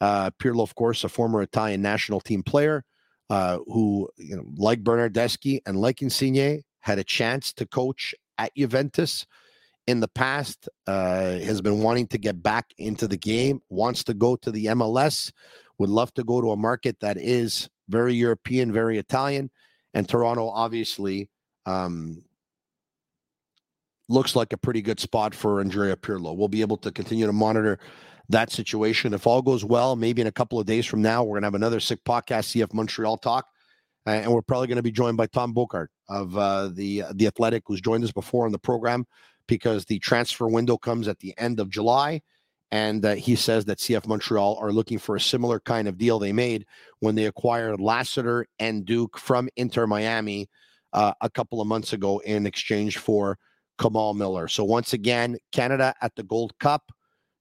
Uh, 0.00 0.30
Pirlo, 0.30 0.62
of 0.62 0.74
course, 0.74 1.04
a 1.04 1.08
former 1.08 1.42
Italian 1.42 1.82
national 1.82 2.20
team 2.20 2.42
player 2.42 2.84
uh, 3.32 3.60
who, 3.66 4.10
you 4.18 4.36
know, 4.36 4.44
like 4.58 4.84
Bernardeschi 4.84 5.62
and 5.64 5.80
like 5.80 6.02
Insigne, 6.02 6.62
had 6.80 6.98
a 6.98 7.04
chance 7.04 7.50
to 7.54 7.64
coach 7.64 8.14
at 8.36 8.54
Juventus 8.54 9.26
in 9.86 10.00
the 10.00 10.08
past, 10.08 10.68
uh, 10.86 11.38
has 11.38 11.62
been 11.62 11.78
wanting 11.78 12.06
to 12.08 12.18
get 12.18 12.42
back 12.42 12.66
into 12.76 13.08
the 13.08 13.16
game, 13.16 13.62
wants 13.70 14.04
to 14.04 14.12
go 14.12 14.36
to 14.36 14.50
the 14.50 14.66
MLS, 14.66 15.32
would 15.78 15.88
love 15.88 16.12
to 16.12 16.24
go 16.24 16.42
to 16.42 16.50
a 16.50 16.56
market 16.58 17.00
that 17.00 17.16
is 17.16 17.70
very 17.88 18.12
European, 18.12 18.70
very 18.70 18.98
Italian. 18.98 19.50
And 19.94 20.06
Toronto, 20.06 20.50
obviously, 20.50 21.30
um, 21.64 22.22
looks 24.10 24.36
like 24.36 24.52
a 24.52 24.58
pretty 24.58 24.82
good 24.82 25.00
spot 25.00 25.34
for 25.34 25.62
Andrea 25.62 25.96
Pirlo. 25.96 26.36
We'll 26.36 26.48
be 26.48 26.60
able 26.60 26.76
to 26.76 26.92
continue 26.92 27.24
to 27.24 27.32
monitor 27.32 27.78
that 28.28 28.50
situation. 28.50 29.14
If 29.14 29.26
all 29.26 29.42
goes 29.42 29.64
well, 29.64 29.96
maybe 29.96 30.20
in 30.20 30.26
a 30.26 30.32
couple 30.32 30.58
of 30.58 30.66
days 30.66 30.86
from 30.86 31.02
now, 31.02 31.22
we're 31.22 31.34
going 31.34 31.42
to 31.42 31.46
have 31.46 31.54
another 31.54 31.80
sick 31.80 32.02
podcast, 32.04 32.52
CF 32.52 32.72
Montreal 32.72 33.18
Talk. 33.18 33.46
and 34.06 34.32
we're 34.32 34.42
probably 34.42 34.66
going 34.66 34.76
to 34.76 34.82
be 34.82 34.92
joined 34.92 35.16
by 35.16 35.26
Tom 35.26 35.54
Bogert 35.54 35.88
of 36.08 36.36
uh, 36.36 36.68
the 36.68 37.04
the 37.14 37.26
Athletic, 37.26 37.62
who's 37.66 37.80
joined 37.80 38.04
us 38.04 38.12
before 38.12 38.46
on 38.46 38.52
the 38.52 38.58
program, 38.58 39.06
because 39.46 39.84
the 39.84 39.98
transfer 39.98 40.48
window 40.48 40.76
comes 40.76 41.08
at 41.08 41.18
the 41.20 41.34
end 41.38 41.60
of 41.60 41.70
July, 41.70 42.20
and 42.70 43.04
uh, 43.04 43.14
he 43.14 43.36
says 43.36 43.64
that 43.66 43.78
CF 43.78 44.06
Montreal 44.06 44.58
are 44.60 44.72
looking 44.72 44.98
for 44.98 45.14
a 45.14 45.20
similar 45.20 45.60
kind 45.60 45.86
of 45.86 45.98
deal 45.98 46.18
they 46.18 46.32
made 46.32 46.64
when 47.00 47.14
they 47.14 47.26
acquired 47.26 47.80
Lassiter 47.80 48.46
and 48.58 48.84
Duke 48.84 49.18
from 49.18 49.48
Inter 49.56 49.86
Miami 49.86 50.48
uh, 50.92 51.12
a 51.20 51.30
couple 51.30 51.60
of 51.60 51.66
months 51.66 51.92
ago 51.92 52.18
in 52.20 52.46
exchange 52.46 52.98
for 52.98 53.38
Kamal 53.78 54.14
Miller. 54.14 54.48
So 54.48 54.64
once 54.64 54.92
again, 54.92 55.36
Canada 55.52 55.94
at 56.00 56.14
the 56.16 56.22
Gold 56.22 56.58
Cup. 56.58 56.92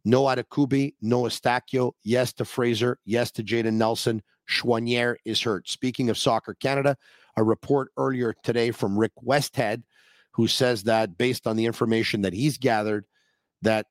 No 0.03 0.23
Adekugbe, 0.23 0.95
no 1.01 1.23
Eustáquio. 1.23 1.91
Yes 2.03 2.33
to 2.33 2.45
Fraser. 2.45 2.97
Yes 3.05 3.31
to 3.31 3.43
Jaden 3.43 3.73
Nelson. 3.73 4.21
Choinière 4.49 5.15
is 5.25 5.41
hurt. 5.41 5.69
Speaking 5.69 6.09
of 6.09 6.17
Soccer 6.17 6.55
Canada, 6.55 6.97
a 7.37 7.43
report 7.43 7.91
earlier 7.97 8.33
today 8.43 8.71
from 8.71 8.97
Rick 8.97 9.13
Westhead, 9.23 9.83
who 10.33 10.47
says 10.47 10.83
that 10.83 11.17
based 11.17 11.47
on 11.47 11.55
the 11.55 11.65
information 11.65 12.21
that 12.21 12.33
he's 12.33 12.57
gathered, 12.57 13.05
that 13.61 13.85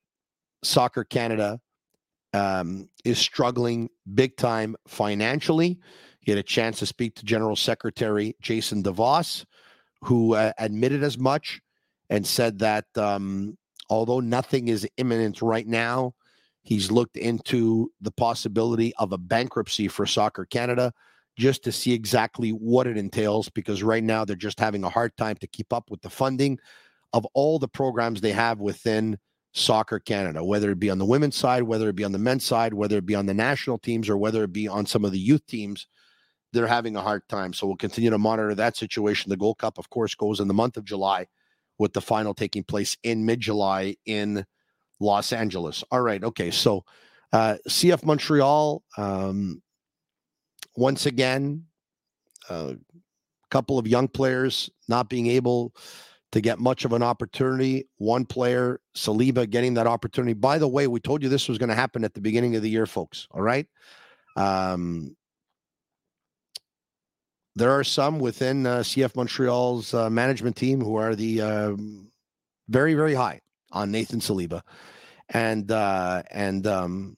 Soccer 0.62 1.04
Canada 1.04 1.60
um, 2.32 2.88
is 3.04 3.18
struggling 3.18 3.88
big 4.14 4.36
time 4.36 4.76
financially. 4.86 5.78
He 6.20 6.30
had 6.30 6.38
a 6.38 6.42
chance 6.42 6.78
to 6.80 6.86
speak 6.86 7.14
to 7.16 7.24
General 7.24 7.56
Secretary 7.56 8.36
Jason 8.42 8.82
DeVos, 8.82 9.44
who 10.02 10.34
uh, 10.34 10.52
admitted 10.58 11.02
as 11.02 11.18
much 11.18 11.60
and 12.10 12.26
said 12.26 12.58
that 12.58 12.86
um, 12.96 13.56
although 13.90 14.20
nothing 14.20 14.68
is 14.68 14.88
imminent 14.96 15.42
right 15.42 15.66
now, 15.66 16.14
he's 16.62 16.90
looked 16.90 17.16
into 17.16 17.92
the 18.00 18.12
possibility 18.12 18.94
of 18.96 19.12
a 19.12 19.18
bankruptcy 19.18 19.88
for 19.88 20.06
Soccer 20.06 20.46
Canada 20.46 20.92
just 21.36 21.64
to 21.64 21.72
see 21.72 21.92
exactly 21.92 22.50
what 22.50 22.86
it 22.86 22.96
entails 22.96 23.48
because 23.48 23.82
right 23.82 24.04
now 24.04 24.24
they're 24.24 24.36
just 24.36 24.60
having 24.60 24.84
a 24.84 24.88
hard 24.88 25.16
time 25.16 25.36
to 25.36 25.46
keep 25.46 25.72
up 25.72 25.90
with 25.90 26.00
the 26.02 26.10
funding 26.10 26.58
of 27.12 27.26
all 27.34 27.58
the 27.58 27.68
programs 27.68 28.20
they 28.20 28.32
have 28.32 28.60
within 28.60 29.18
Soccer 29.52 29.98
Canada, 29.98 30.44
whether 30.44 30.70
it 30.70 30.78
be 30.78 30.90
on 30.90 30.98
the 30.98 31.04
women's 31.04 31.36
side, 31.36 31.64
whether 31.64 31.88
it 31.88 31.96
be 31.96 32.04
on 32.04 32.12
the 32.12 32.18
men's 32.18 32.44
side, 32.44 32.72
whether 32.72 32.98
it 32.98 33.06
be 33.06 33.16
on 33.16 33.26
the 33.26 33.34
national 33.34 33.78
teams, 33.78 34.08
or 34.08 34.16
whether 34.16 34.44
it 34.44 34.52
be 34.52 34.68
on 34.68 34.86
some 34.86 35.04
of 35.04 35.10
the 35.10 35.18
youth 35.18 35.44
teams, 35.46 35.88
they're 36.52 36.68
having 36.68 36.94
a 36.94 37.02
hard 37.02 37.28
time. 37.28 37.52
So 37.52 37.66
we'll 37.66 37.76
continue 37.76 38.10
to 38.10 38.18
monitor 38.18 38.54
that 38.54 38.76
situation. 38.76 39.30
The 39.30 39.36
Gold 39.36 39.58
Cup, 39.58 39.78
of 39.78 39.90
course, 39.90 40.14
goes 40.14 40.38
in 40.40 40.46
the 40.46 40.54
month 40.54 40.76
of 40.76 40.84
July, 40.84 41.26
with 41.80 41.94
the 41.94 42.00
final 42.00 42.34
taking 42.34 42.62
place 42.62 42.96
in 43.02 43.24
mid 43.24 43.40
July 43.40 43.96
in 44.04 44.44
Los 45.00 45.32
Angeles. 45.32 45.82
All 45.90 46.02
right. 46.02 46.22
Okay. 46.22 46.50
So 46.50 46.84
uh, 47.32 47.56
CF 47.66 48.04
Montreal, 48.04 48.82
um, 48.98 49.62
once 50.76 51.06
again, 51.06 51.64
a 52.50 52.52
uh, 52.52 52.74
couple 53.50 53.78
of 53.78 53.88
young 53.88 54.08
players 54.08 54.68
not 54.88 55.08
being 55.08 55.26
able 55.26 55.74
to 56.32 56.42
get 56.42 56.58
much 56.58 56.84
of 56.84 56.92
an 56.92 57.02
opportunity. 57.02 57.88
One 57.96 58.26
player, 58.26 58.80
Saliba, 58.94 59.48
getting 59.48 59.74
that 59.74 59.86
opportunity. 59.86 60.34
By 60.34 60.58
the 60.58 60.68
way, 60.68 60.86
we 60.86 61.00
told 61.00 61.22
you 61.22 61.30
this 61.30 61.48
was 61.48 61.56
going 61.56 61.70
to 61.70 61.74
happen 61.74 62.04
at 62.04 62.12
the 62.12 62.20
beginning 62.20 62.56
of 62.56 62.62
the 62.62 62.70
year, 62.70 62.86
folks. 62.86 63.26
All 63.30 63.42
right. 63.42 63.66
Um, 64.36 65.16
there 67.56 67.70
are 67.70 67.84
some 67.84 68.18
within 68.18 68.66
uh, 68.66 68.78
CF 68.78 69.16
Montreal's 69.16 69.92
uh, 69.94 70.08
management 70.10 70.56
team 70.56 70.80
who 70.80 70.96
are 70.96 71.14
the 71.14 71.40
uh, 71.40 71.76
very, 72.68 72.94
very 72.94 73.14
high 73.14 73.40
on 73.72 73.90
Nathan 73.90 74.20
Saliba, 74.20 74.62
and 75.28 75.70
uh, 75.70 76.22
and 76.30 76.66
um, 76.66 77.16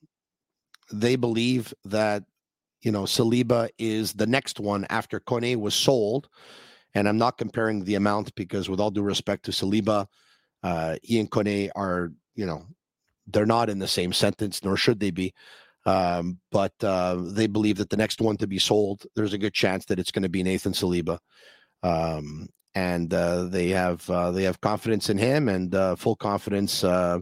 they 0.92 1.16
believe 1.16 1.72
that 1.84 2.24
you 2.80 2.92
know 2.92 3.02
Saliba 3.02 3.68
is 3.78 4.12
the 4.12 4.26
next 4.26 4.60
one 4.60 4.86
after 4.90 5.20
Kone 5.20 5.56
was 5.56 5.74
sold 5.74 6.28
and 6.94 7.08
I'm 7.08 7.18
not 7.18 7.38
comparing 7.38 7.84
the 7.84 7.94
amount 7.94 8.34
because, 8.34 8.68
with 8.68 8.80
all 8.80 8.90
due 8.90 9.02
respect 9.02 9.44
to 9.44 9.50
Saliba, 9.50 10.06
uh, 10.62 10.96
he 11.02 11.18
and 11.18 11.30
Kone 11.30 11.70
are, 11.74 12.12
you 12.34 12.46
know, 12.46 12.64
they're 13.26 13.46
not 13.46 13.70
in 13.70 13.78
the 13.78 13.88
same 13.88 14.12
sentence, 14.12 14.62
nor 14.62 14.76
should 14.76 15.00
they 15.00 15.10
be. 15.10 15.32
Um, 15.84 16.38
but 16.50 16.72
uh, 16.82 17.16
they 17.20 17.46
believe 17.46 17.76
that 17.78 17.90
the 17.90 17.96
next 17.96 18.20
one 18.20 18.36
to 18.36 18.46
be 18.46 18.58
sold, 18.58 19.04
there's 19.16 19.32
a 19.32 19.38
good 19.38 19.54
chance 19.54 19.84
that 19.86 19.98
it's 19.98 20.12
going 20.12 20.22
to 20.22 20.28
be 20.28 20.42
Nathan 20.42 20.72
Saliba. 20.72 21.18
Um, 21.82 22.48
and 22.74 23.12
uh, 23.12 23.44
they 23.44 23.68
have 23.68 24.08
uh, 24.08 24.30
they 24.30 24.44
have 24.44 24.60
confidence 24.60 25.10
in 25.10 25.18
him 25.18 25.48
and 25.48 25.74
uh, 25.74 25.96
full 25.96 26.16
confidence 26.16 26.84
uh, 26.84 27.18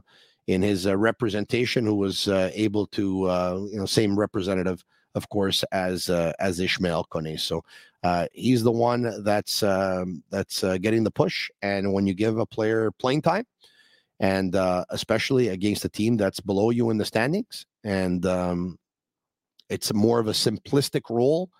in 0.47 0.63
his 0.63 0.87
uh, 0.87 0.97
representation, 0.97 1.85
who 1.85 1.97
was 1.97 2.29
able 2.29 2.87
to 2.89 3.03
you 3.71 3.79
know 3.79 3.87
same 3.87 4.19
representative, 4.19 4.85
of 5.15 5.29
course, 5.29 5.65
as 5.73 6.09
as 6.09 6.61
Ishmael 6.61 7.07
Kone. 7.11 7.39
So 7.39 7.63
he's 8.33 8.63
the 8.63 8.71
one 8.71 9.25
that's 9.25 9.63
um, 9.63 10.23
that's 10.31 10.63
getting 10.79 11.05
the 11.05 11.11
push. 11.11 11.51
And 11.63 11.93
when 11.93 12.07
you 12.07 12.15
give 12.15 12.39
a 12.39 12.47
player 12.47 12.91
playing 12.93 13.23
time, 13.23 13.47
and 14.21 14.55
especially 14.91 15.49
against 15.49 15.85
a 15.85 15.89
team 15.89 16.17
that's 16.17 16.41
below 16.41 16.71
you 16.71 16.91
in 16.91 16.99
the 16.99 17.05
standings, 17.05 17.67
and 17.85 18.25
um, 18.27 18.79
it's 19.69 19.93
more 19.93 20.19
of 20.19 20.29
a 20.29 20.33
simplistic 20.33 21.09
role. 21.11 21.51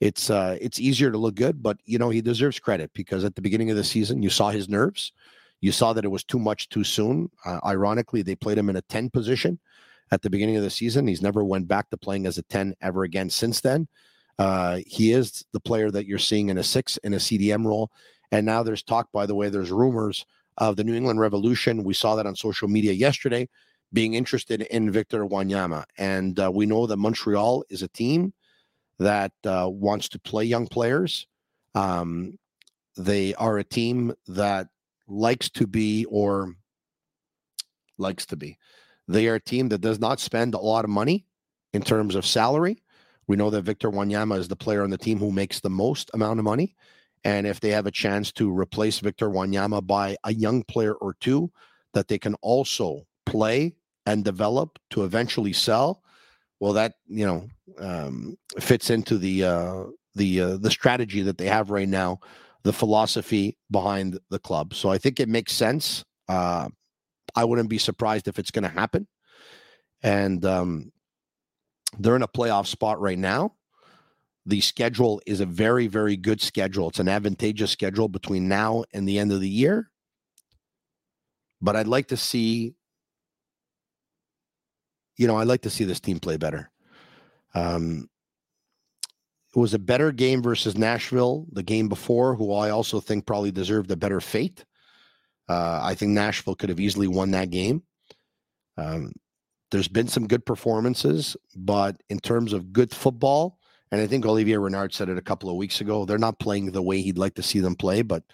It's 0.00 0.28
uh, 0.28 0.58
it's 0.60 0.80
easier 0.80 1.10
to 1.10 1.18
look 1.18 1.36
good, 1.36 1.62
but 1.62 1.78
you 1.84 1.98
know 1.98 2.10
he 2.10 2.20
deserves 2.20 2.58
credit 2.58 2.90
because 2.94 3.24
at 3.24 3.34
the 3.36 3.42
beginning 3.42 3.70
of 3.70 3.76
the 3.76 3.84
season 3.84 4.22
you 4.22 4.30
saw 4.30 4.50
his 4.50 4.68
nerves, 4.68 5.12
you 5.60 5.72
saw 5.72 5.92
that 5.92 6.04
it 6.04 6.10
was 6.10 6.24
too 6.24 6.38
much 6.38 6.68
too 6.68 6.84
soon. 6.84 7.30
Uh, 7.44 7.60
ironically, 7.64 8.22
they 8.22 8.34
played 8.34 8.58
him 8.58 8.68
in 8.68 8.76
a 8.76 8.82
ten 8.82 9.08
position 9.08 9.58
at 10.10 10.22
the 10.22 10.30
beginning 10.30 10.56
of 10.56 10.62
the 10.62 10.70
season. 10.70 11.06
He's 11.06 11.22
never 11.22 11.44
went 11.44 11.68
back 11.68 11.90
to 11.90 11.96
playing 11.96 12.26
as 12.26 12.38
a 12.38 12.42
ten 12.42 12.74
ever 12.82 13.04
again 13.04 13.30
since 13.30 13.60
then. 13.60 13.88
Uh, 14.38 14.80
he 14.86 15.12
is 15.12 15.44
the 15.52 15.60
player 15.60 15.90
that 15.90 16.06
you're 16.06 16.18
seeing 16.18 16.48
in 16.48 16.58
a 16.58 16.64
six 16.64 16.96
in 16.98 17.14
a 17.14 17.18
CDM 17.18 17.64
role. 17.64 17.90
And 18.32 18.44
now 18.44 18.62
there's 18.62 18.82
talk, 18.82 19.12
by 19.12 19.26
the 19.26 19.34
way, 19.34 19.48
there's 19.48 19.70
rumors 19.70 20.26
of 20.58 20.76
the 20.76 20.84
New 20.84 20.94
England 20.94 21.20
Revolution. 21.20 21.84
We 21.84 21.94
saw 21.94 22.16
that 22.16 22.26
on 22.26 22.34
social 22.34 22.68
media 22.68 22.92
yesterday, 22.92 23.48
being 23.94 24.14
interested 24.14 24.62
in 24.62 24.90
Victor 24.90 25.24
Wanyama. 25.24 25.84
And 25.96 26.38
uh, 26.38 26.50
we 26.52 26.66
know 26.66 26.86
that 26.86 26.96
Montreal 26.96 27.64
is 27.70 27.82
a 27.82 27.88
team 27.88 28.34
that 28.98 29.32
uh, 29.46 29.68
wants 29.70 30.08
to 30.10 30.18
play 30.18 30.44
young 30.44 30.66
players. 30.66 31.26
Um, 31.74 32.38
they 32.96 33.34
are 33.34 33.58
a 33.58 33.64
team 33.64 34.14
that 34.28 34.68
likes 35.08 35.48
to 35.50 35.66
be 35.66 36.04
or 36.06 36.54
likes 37.98 38.26
to 38.26 38.36
be. 38.36 38.58
They 39.08 39.28
are 39.28 39.36
a 39.36 39.40
team 39.40 39.68
that 39.68 39.80
does 39.80 40.00
not 40.00 40.20
spend 40.20 40.54
a 40.54 40.58
lot 40.58 40.84
of 40.84 40.90
money 40.90 41.26
in 41.72 41.82
terms 41.82 42.14
of 42.14 42.26
salary. 42.26 42.82
We 43.26 43.36
know 43.36 43.50
that 43.50 43.62
Victor 43.62 43.90
Wanyama 43.90 44.38
is 44.38 44.48
the 44.48 44.56
player 44.56 44.82
on 44.82 44.90
the 44.90 44.98
team 44.98 45.18
who 45.18 45.30
makes 45.30 45.60
the 45.60 45.70
most 45.70 46.10
amount 46.14 46.38
of 46.38 46.44
money. 46.44 46.74
And 47.24 47.46
if 47.46 47.60
they 47.60 47.70
have 47.70 47.86
a 47.86 47.90
chance 47.90 48.32
to 48.32 48.56
replace 48.56 48.98
Victor 48.98 49.30
Wanyama 49.30 49.86
by 49.86 50.16
a 50.24 50.32
young 50.32 50.62
player 50.64 50.94
or 50.94 51.14
two 51.14 51.50
that 51.94 52.08
they 52.08 52.18
can 52.18 52.34
also 52.42 53.06
play 53.24 53.74
and 54.06 54.24
develop 54.24 54.78
to 54.90 55.04
eventually 55.04 55.52
sell, 55.52 56.02
well, 56.60 56.72
that 56.74 56.94
you 57.06 57.26
know 57.26 57.48
um, 57.78 58.36
fits 58.58 58.90
into 58.90 59.18
the 59.18 59.44
uh, 59.44 59.84
the 60.14 60.40
uh, 60.40 60.56
the 60.56 60.70
strategy 60.70 61.22
that 61.22 61.38
they 61.38 61.46
have 61.46 61.70
right 61.70 61.88
now, 61.88 62.20
the 62.62 62.72
philosophy 62.72 63.58
behind 63.70 64.18
the 64.30 64.38
club. 64.38 64.74
So 64.74 64.90
I 64.90 64.98
think 64.98 65.20
it 65.20 65.28
makes 65.28 65.52
sense. 65.52 66.04
Uh, 66.28 66.68
I 67.34 67.44
wouldn't 67.44 67.68
be 67.68 67.78
surprised 67.78 68.28
if 68.28 68.38
it's 68.38 68.50
going 68.50 68.62
to 68.62 68.68
happen. 68.68 69.06
And 70.02 70.44
um, 70.44 70.92
they're 71.98 72.16
in 72.16 72.22
a 72.22 72.28
playoff 72.28 72.66
spot 72.66 73.00
right 73.00 73.18
now. 73.18 73.54
The 74.46 74.60
schedule 74.60 75.22
is 75.26 75.40
a 75.40 75.46
very, 75.46 75.86
very 75.86 76.16
good 76.16 76.40
schedule. 76.40 76.88
It's 76.90 76.98
an 76.98 77.08
advantageous 77.08 77.70
schedule 77.70 78.08
between 78.08 78.46
now 78.46 78.84
and 78.92 79.08
the 79.08 79.18
end 79.18 79.32
of 79.32 79.40
the 79.40 79.48
year. 79.48 79.90
But 81.62 81.76
I'd 81.76 81.88
like 81.88 82.08
to 82.08 82.16
see, 82.16 82.74
you 85.16 85.26
know, 85.26 85.36
I'd 85.36 85.48
like 85.48 85.62
to 85.62 85.70
see 85.70 85.84
this 85.84 86.00
team 86.00 86.18
play 86.18 86.36
better. 86.36 86.70
Um, 87.54 88.08
it 89.54 89.58
was 89.58 89.74
a 89.74 89.78
better 89.78 90.10
game 90.10 90.42
versus 90.42 90.76
Nashville, 90.76 91.46
the 91.52 91.62
game 91.62 91.88
before, 91.88 92.34
who 92.34 92.52
I 92.52 92.70
also 92.70 93.00
think 93.00 93.24
probably 93.24 93.52
deserved 93.52 93.90
a 93.90 93.96
better 93.96 94.20
fate. 94.20 94.64
Uh, 95.48 95.80
I 95.82 95.94
think 95.94 96.12
Nashville 96.12 96.56
could 96.56 96.70
have 96.70 96.80
easily 96.80 97.06
won 97.06 97.30
that 97.32 97.50
game. 97.50 97.82
Um, 98.76 99.12
there's 99.70 99.88
been 99.88 100.08
some 100.08 100.26
good 100.26 100.44
performances, 100.44 101.36
but 101.54 101.96
in 102.08 102.18
terms 102.18 102.52
of 102.52 102.72
good 102.72 102.92
football, 102.92 103.58
and 103.92 104.00
I 104.00 104.08
think 104.08 104.26
Olivier 104.26 104.56
Renard 104.56 104.92
said 104.92 105.08
it 105.08 105.18
a 105.18 105.22
couple 105.22 105.48
of 105.48 105.56
weeks 105.56 105.80
ago, 105.80 106.04
they're 106.04 106.18
not 106.18 106.40
playing 106.40 106.72
the 106.72 106.82
way 106.82 107.00
he'd 107.00 107.18
like 107.18 107.34
to 107.34 107.42
see 107.42 107.60
them 107.60 107.76
play. 107.76 108.02
But, 108.02 108.24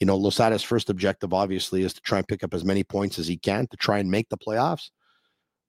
you 0.00 0.06
know, 0.06 0.18
Losada's 0.18 0.62
first 0.62 0.90
objective, 0.90 1.32
obviously, 1.32 1.82
is 1.82 1.94
to 1.94 2.00
try 2.02 2.18
and 2.18 2.28
pick 2.28 2.44
up 2.44 2.52
as 2.52 2.64
many 2.64 2.84
points 2.84 3.18
as 3.18 3.26
he 3.26 3.38
can 3.38 3.66
to 3.68 3.76
try 3.78 4.00
and 4.00 4.10
make 4.10 4.28
the 4.28 4.36
playoffs. 4.36 4.90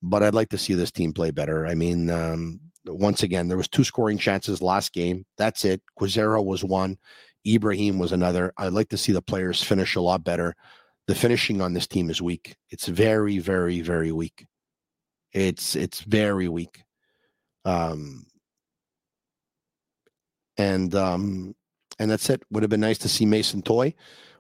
But 0.02 0.24
I'd 0.24 0.34
like 0.34 0.50
to 0.50 0.58
see 0.58 0.74
this 0.74 0.92
team 0.92 1.14
play 1.14 1.32
better. 1.32 1.68
I 1.68 1.76
mean, 1.76 2.10
um, 2.10 2.60
once 2.86 3.24
again, 3.24 3.48
there 3.48 3.58
was 3.58 3.68
two 3.68 3.84
scoring 3.84 4.18
chances 4.18 4.62
last 4.62 4.94
game. 4.94 5.26
That's 5.38 5.66
it. 5.66 5.82
Kwizera 6.00 6.44
was 6.44 6.64
one. 6.64 6.98
Ibrahim 7.48 8.00
was 8.00 8.12
another. 8.12 8.54
I'd 8.58 8.74
like 8.74 8.90
to 8.90 8.98
see 8.98 9.12
the 9.12 9.22
players 9.22 9.64
finish 9.64 9.96
a 9.96 10.02
lot 10.02 10.24
better. 10.24 10.56
The 11.08 11.16
finishing 11.16 11.62
on 11.62 11.74
this 11.74 11.88
team 11.88 12.10
is 12.10 12.22
weak. 12.22 12.56
It's 12.70 12.88
very, 12.88 13.40
very, 13.40 13.82
very 13.82 14.12
weak. 14.12 14.46
It's 15.34 15.76
it's 15.76 16.02
very 16.02 16.48
weak. 16.48 16.84
Um, 17.66 18.26
and 20.58 20.94
um, 20.96 21.56
and 21.98 22.12
that's 22.12 22.30
it. 22.30 22.44
Would 22.52 22.64
have 22.64 22.70
been 22.70 22.80
nice 22.80 22.98
to 23.00 23.10
see 23.10 23.26
Mason 23.26 23.62
Toye. 23.62 23.94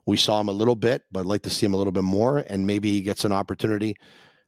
We 0.05 0.17
saw 0.17 0.39
him 0.39 0.49
a 0.49 0.53
little 0.53 0.75
bit, 0.75 1.03
but 1.11 1.21
I'd 1.21 1.25
like 1.25 1.43
to 1.43 1.49
see 1.49 1.65
him 1.65 1.73
a 1.73 1.77
little 1.77 1.91
bit 1.91 2.03
more, 2.03 2.39
and 2.39 2.65
maybe 2.65 2.91
he 2.91 3.01
gets 3.01 3.25
an 3.25 3.31
opportunity 3.31 3.95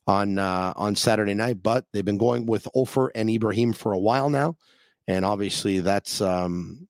on 0.07 0.37
uh, 0.39 0.73
on 0.75 0.95
Saturday 0.95 1.33
night. 1.33 1.61
But 1.61 1.85
they've 1.91 2.05
been 2.05 2.17
going 2.17 2.45
with 2.45 2.67
Offor 2.75 3.09
and 3.15 3.29
Ibrahim 3.29 3.73
for 3.73 3.93
a 3.93 3.99
while 3.99 4.29
now, 4.29 4.57
and 5.07 5.25
obviously 5.25 5.79
that's 5.79 6.21
um, 6.21 6.87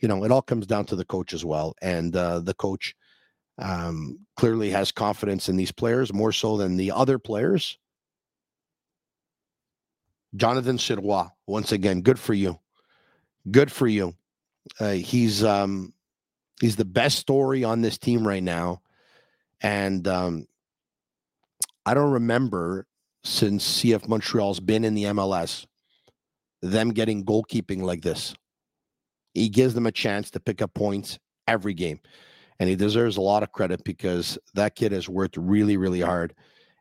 you 0.00 0.08
know 0.08 0.24
it 0.24 0.32
all 0.32 0.42
comes 0.42 0.66
down 0.66 0.84
to 0.86 0.96
the 0.96 1.04
coach 1.04 1.32
as 1.32 1.44
well, 1.44 1.74
and 1.82 2.14
uh, 2.14 2.40
the 2.40 2.54
coach 2.54 2.94
um, 3.58 4.18
clearly 4.36 4.70
has 4.70 4.92
confidence 4.92 5.48
in 5.48 5.56
these 5.56 5.72
players 5.72 6.12
more 6.12 6.32
so 6.32 6.56
than 6.56 6.76
the 6.76 6.92
other 6.92 7.18
players 7.18 7.78
Jonathan 10.36 10.76
Sirois, 10.76 11.30
once 11.46 11.72
again, 11.72 12.02
good 12.02 12.18
for 12.18 12.34
you. 12.34 12.58
Good 13.50 13.72
for 13.72 13.86
you. 13.86 14.14
Uh, 14.78 14.92
he's 14.92 15.42
um, 15.42 15.94
he's 16.60 16.76
the 16.76 16.84
best 16.84 17.18
story 17.18 17.64
on 17.64 17.80
this 17.80 17.96
team 17.96 18.26
right 18.26 18.42
now, 18.42 18.82
and 19.62 20.06
um, 20.06 20.46
I 21.88 21.94
don't 21.94 22.10
remember 22.10 22.86
since 23.24 23.80
CF 23.80 24.08
Montreal's 24.08 24.60
been 24.60 24.84
in 24.84 24.92
the 24.92 25.04
MLS 25.04 25.64
them 26.60 26.90
getting 26.90 27.24
goalkeeping 27.24 27.80
like 27.80 28.02
this. 28.02 28.34
He 29.32 29.48
gives 29.48 29.72
them 29.72 29.86
a 29.86 29.92
chance 29.92 30.30
to 30.32 30.40
pick 30.40 30.60
up 30.60 30.74
points 30.74 31.18
every 31.46 31.72
game, 31.72 32.00
and 32.60 32.68
he 32.68 32.76
deserves 32.76 33.16
a 33.16 33.22
lot 33.22 33.42
of 33.42 33.52
credit 33.52 33.84
because 33.84 34.38
that 34.52 34.74
kid 34.74 34.92
has 34.92 35.08
worked 35.08 35.38
really, 35.38 35.78
really 35.78 36.02
hard. 36.02 36.34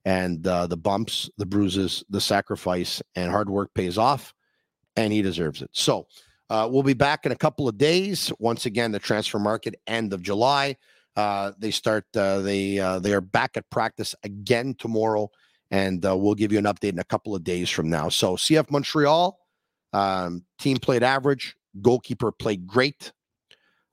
And 0.04 0.46
uh, 0.46 0.68
the 0.68 0.76
bumps, 0.76 1.30
the 1.38 1.46
bruises, 1.46 2.04
the 2.10 2.20
sacrifice, 2.20 3.02
and 3.16 3.32
hard 3.32 3.50
work 3.50 3.74
pays 3.74 3.98
off, 3.98 4.34
and 4.98 5.14
he 5.14 5.22
deserves 5.22 5.62
it. 5.62 5.70
So, 5.72 6.08
uh, 6.50 6.68
we'll 6.70 6.84
be 6.84 6.94
back 6.94 7.26
in 7.26 7.32
a 7.32 7.38
couple 7.38 7.70
of 7.70 7.78
days. 7.78 8.30
Once 8.40 8.66
again, 8.66 8.92
the 8.92 9.00
transfer 9.00 9.40
market 9.40 9.76
end 9.88 10.12
of 10.12 10.22
July. 10.22 10.76
Uh, 11.18 11.52
they 11.58 11.72
start. 11.72 12.06
Uh, 12.16 12.40
they 12.40 12.80
uh, 12.80 13.00
they 13.00 13.12
are 13.12 13.22
back 13.22 13.58
at 13.58 13.68
practice 13.72 14.14
again 14.24 14.76
tomorrow, 14.78 15.30
and 15.72 16.06
uh, 16.06 16.16
we'll 16.16 16.36
give 16.36 16.52
you 16.52 16.60
an 16.60 16.66
update 16.66 16.94
in 16.94 17.00
a 17.00 17.04
couple 17.04 17.36
of 17.36 17.44
days 17.44 17.72
from 17.72 17.90
now. 17.90 18.08
So 18.08 18.36
CF 18.36 18.70
Montreal 18.70 19.38
um, 19.94 20.44
team 20.60 20.78
played 20.78 21.02
average. 21.02 21.56
Goalkeeper 21.82 22.32
played 22.32 22.68
great. 22.68 23.12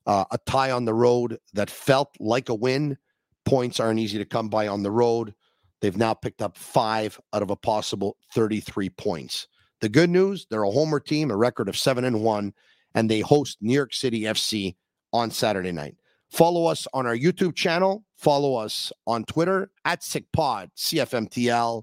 Uh, 0.07 0.25
a 0.31 0.39
tie 0.47 0.71
on 0.71 0.85
the 0.85 0.93
road 0.93 1.39
that 1.55 1.71
felt 1.71 2.15
like 2.21 2.51
a 2.51 2.55
win. 2.55 2.99
Points 3.47 3.81
aren't 3.81 4.01
easy 4.01 4.19
to 4.19 4.27
come 4.27 4.51
by 4.51 4.69
on 4.69 4.83
the 4.83 4.91
road. 4.91 5.35
They've 5.81 5.97
now 5.97 6.13
picked 6.13 6.43
up 6.43 6.59
five 6.59 7.19
out 7.33 7.43
of 7.43 7.51
a 7.51 7.57
possible 7.57 8.19
33 8.35 8.91
points. 8.91 9.49
The 9.81 9.89
good 9.89 10.11
news, 10.11 10.47
they're 10.49 10.63
a 10.63 10.71
homer 10.71 11.01
team, 11.01 11.31
a 11.31 11.37
record 11.37 11.71
of 11.71 11.77
seven 11.77 12.05
and 12.05 12.23
one, 12.23 12.53
and 12.95 13.11
they 13.11 13.21
host 13.21 13.59
New 13.61 13.75
York 13.75 13.95
City 13.95 14.23
FC 14.23 14.77
on 15.13 15.31
Saturday 15.31 15.73
night. 15.73 15.97
Follow 16.31 16.67
us 16.67 16.87
on 16.93 17.07
our 17.07 17.17
YouTube 17.17 17.55
channel. 17.55 18.05
Follow 18.17 18.57
us 18.57 18.93
on 19.07 19.25
Twitter 19.25 19.71
at 19.85 20.01
SickPod, 20.01 20.69
CFMTL. 20.77 21.83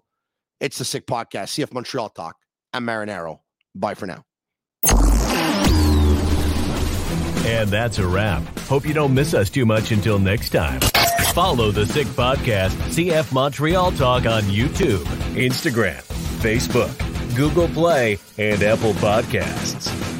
It's 0.60 0.78
the 0.78 0.86
Sick 0.86 1.08
Podcast, 1.08 1.58
CF 1.58 1.74
Montreal 1.74 2.10
Talk. 2.10 2.36
I'm 2.74 2.86
Marinaro. 2.86 3.40
Bye 3.74 3.94
for 3.96 4.06
now. 4.06 4.24
And 7.44 7.70
that's 7.70 7.98
a 7.98 8.08
wrap. 8.08 8.44
Hope 8.62 8.86
you 8.86 8.94
don't 8.94 9.14
miss 9.14 9.34
us 9.34 9.50
too 9.50 9.66
much 9.66 9.92
until 9.92 10.20
next 10.20 10.52
time. 10.52 10.80
Follow 11.34 11.72
the 11.72 11.86
Sick 11.86 12.08
Podcast, 12.08 12.70
CF 12.90 13.32
Montreal 13.32 13.92
Talk 13.94 14.26
on 14.26 14.44
YouTube, 14.44 15.04
Instagram, 15.36 16.02
Facebook, 16.42 16.96
Google 17.36 17.68
Play, 17.70 18.20
and 18.38 18.62
Apple 18.62 18.94
Podcasts. 18.94 20.11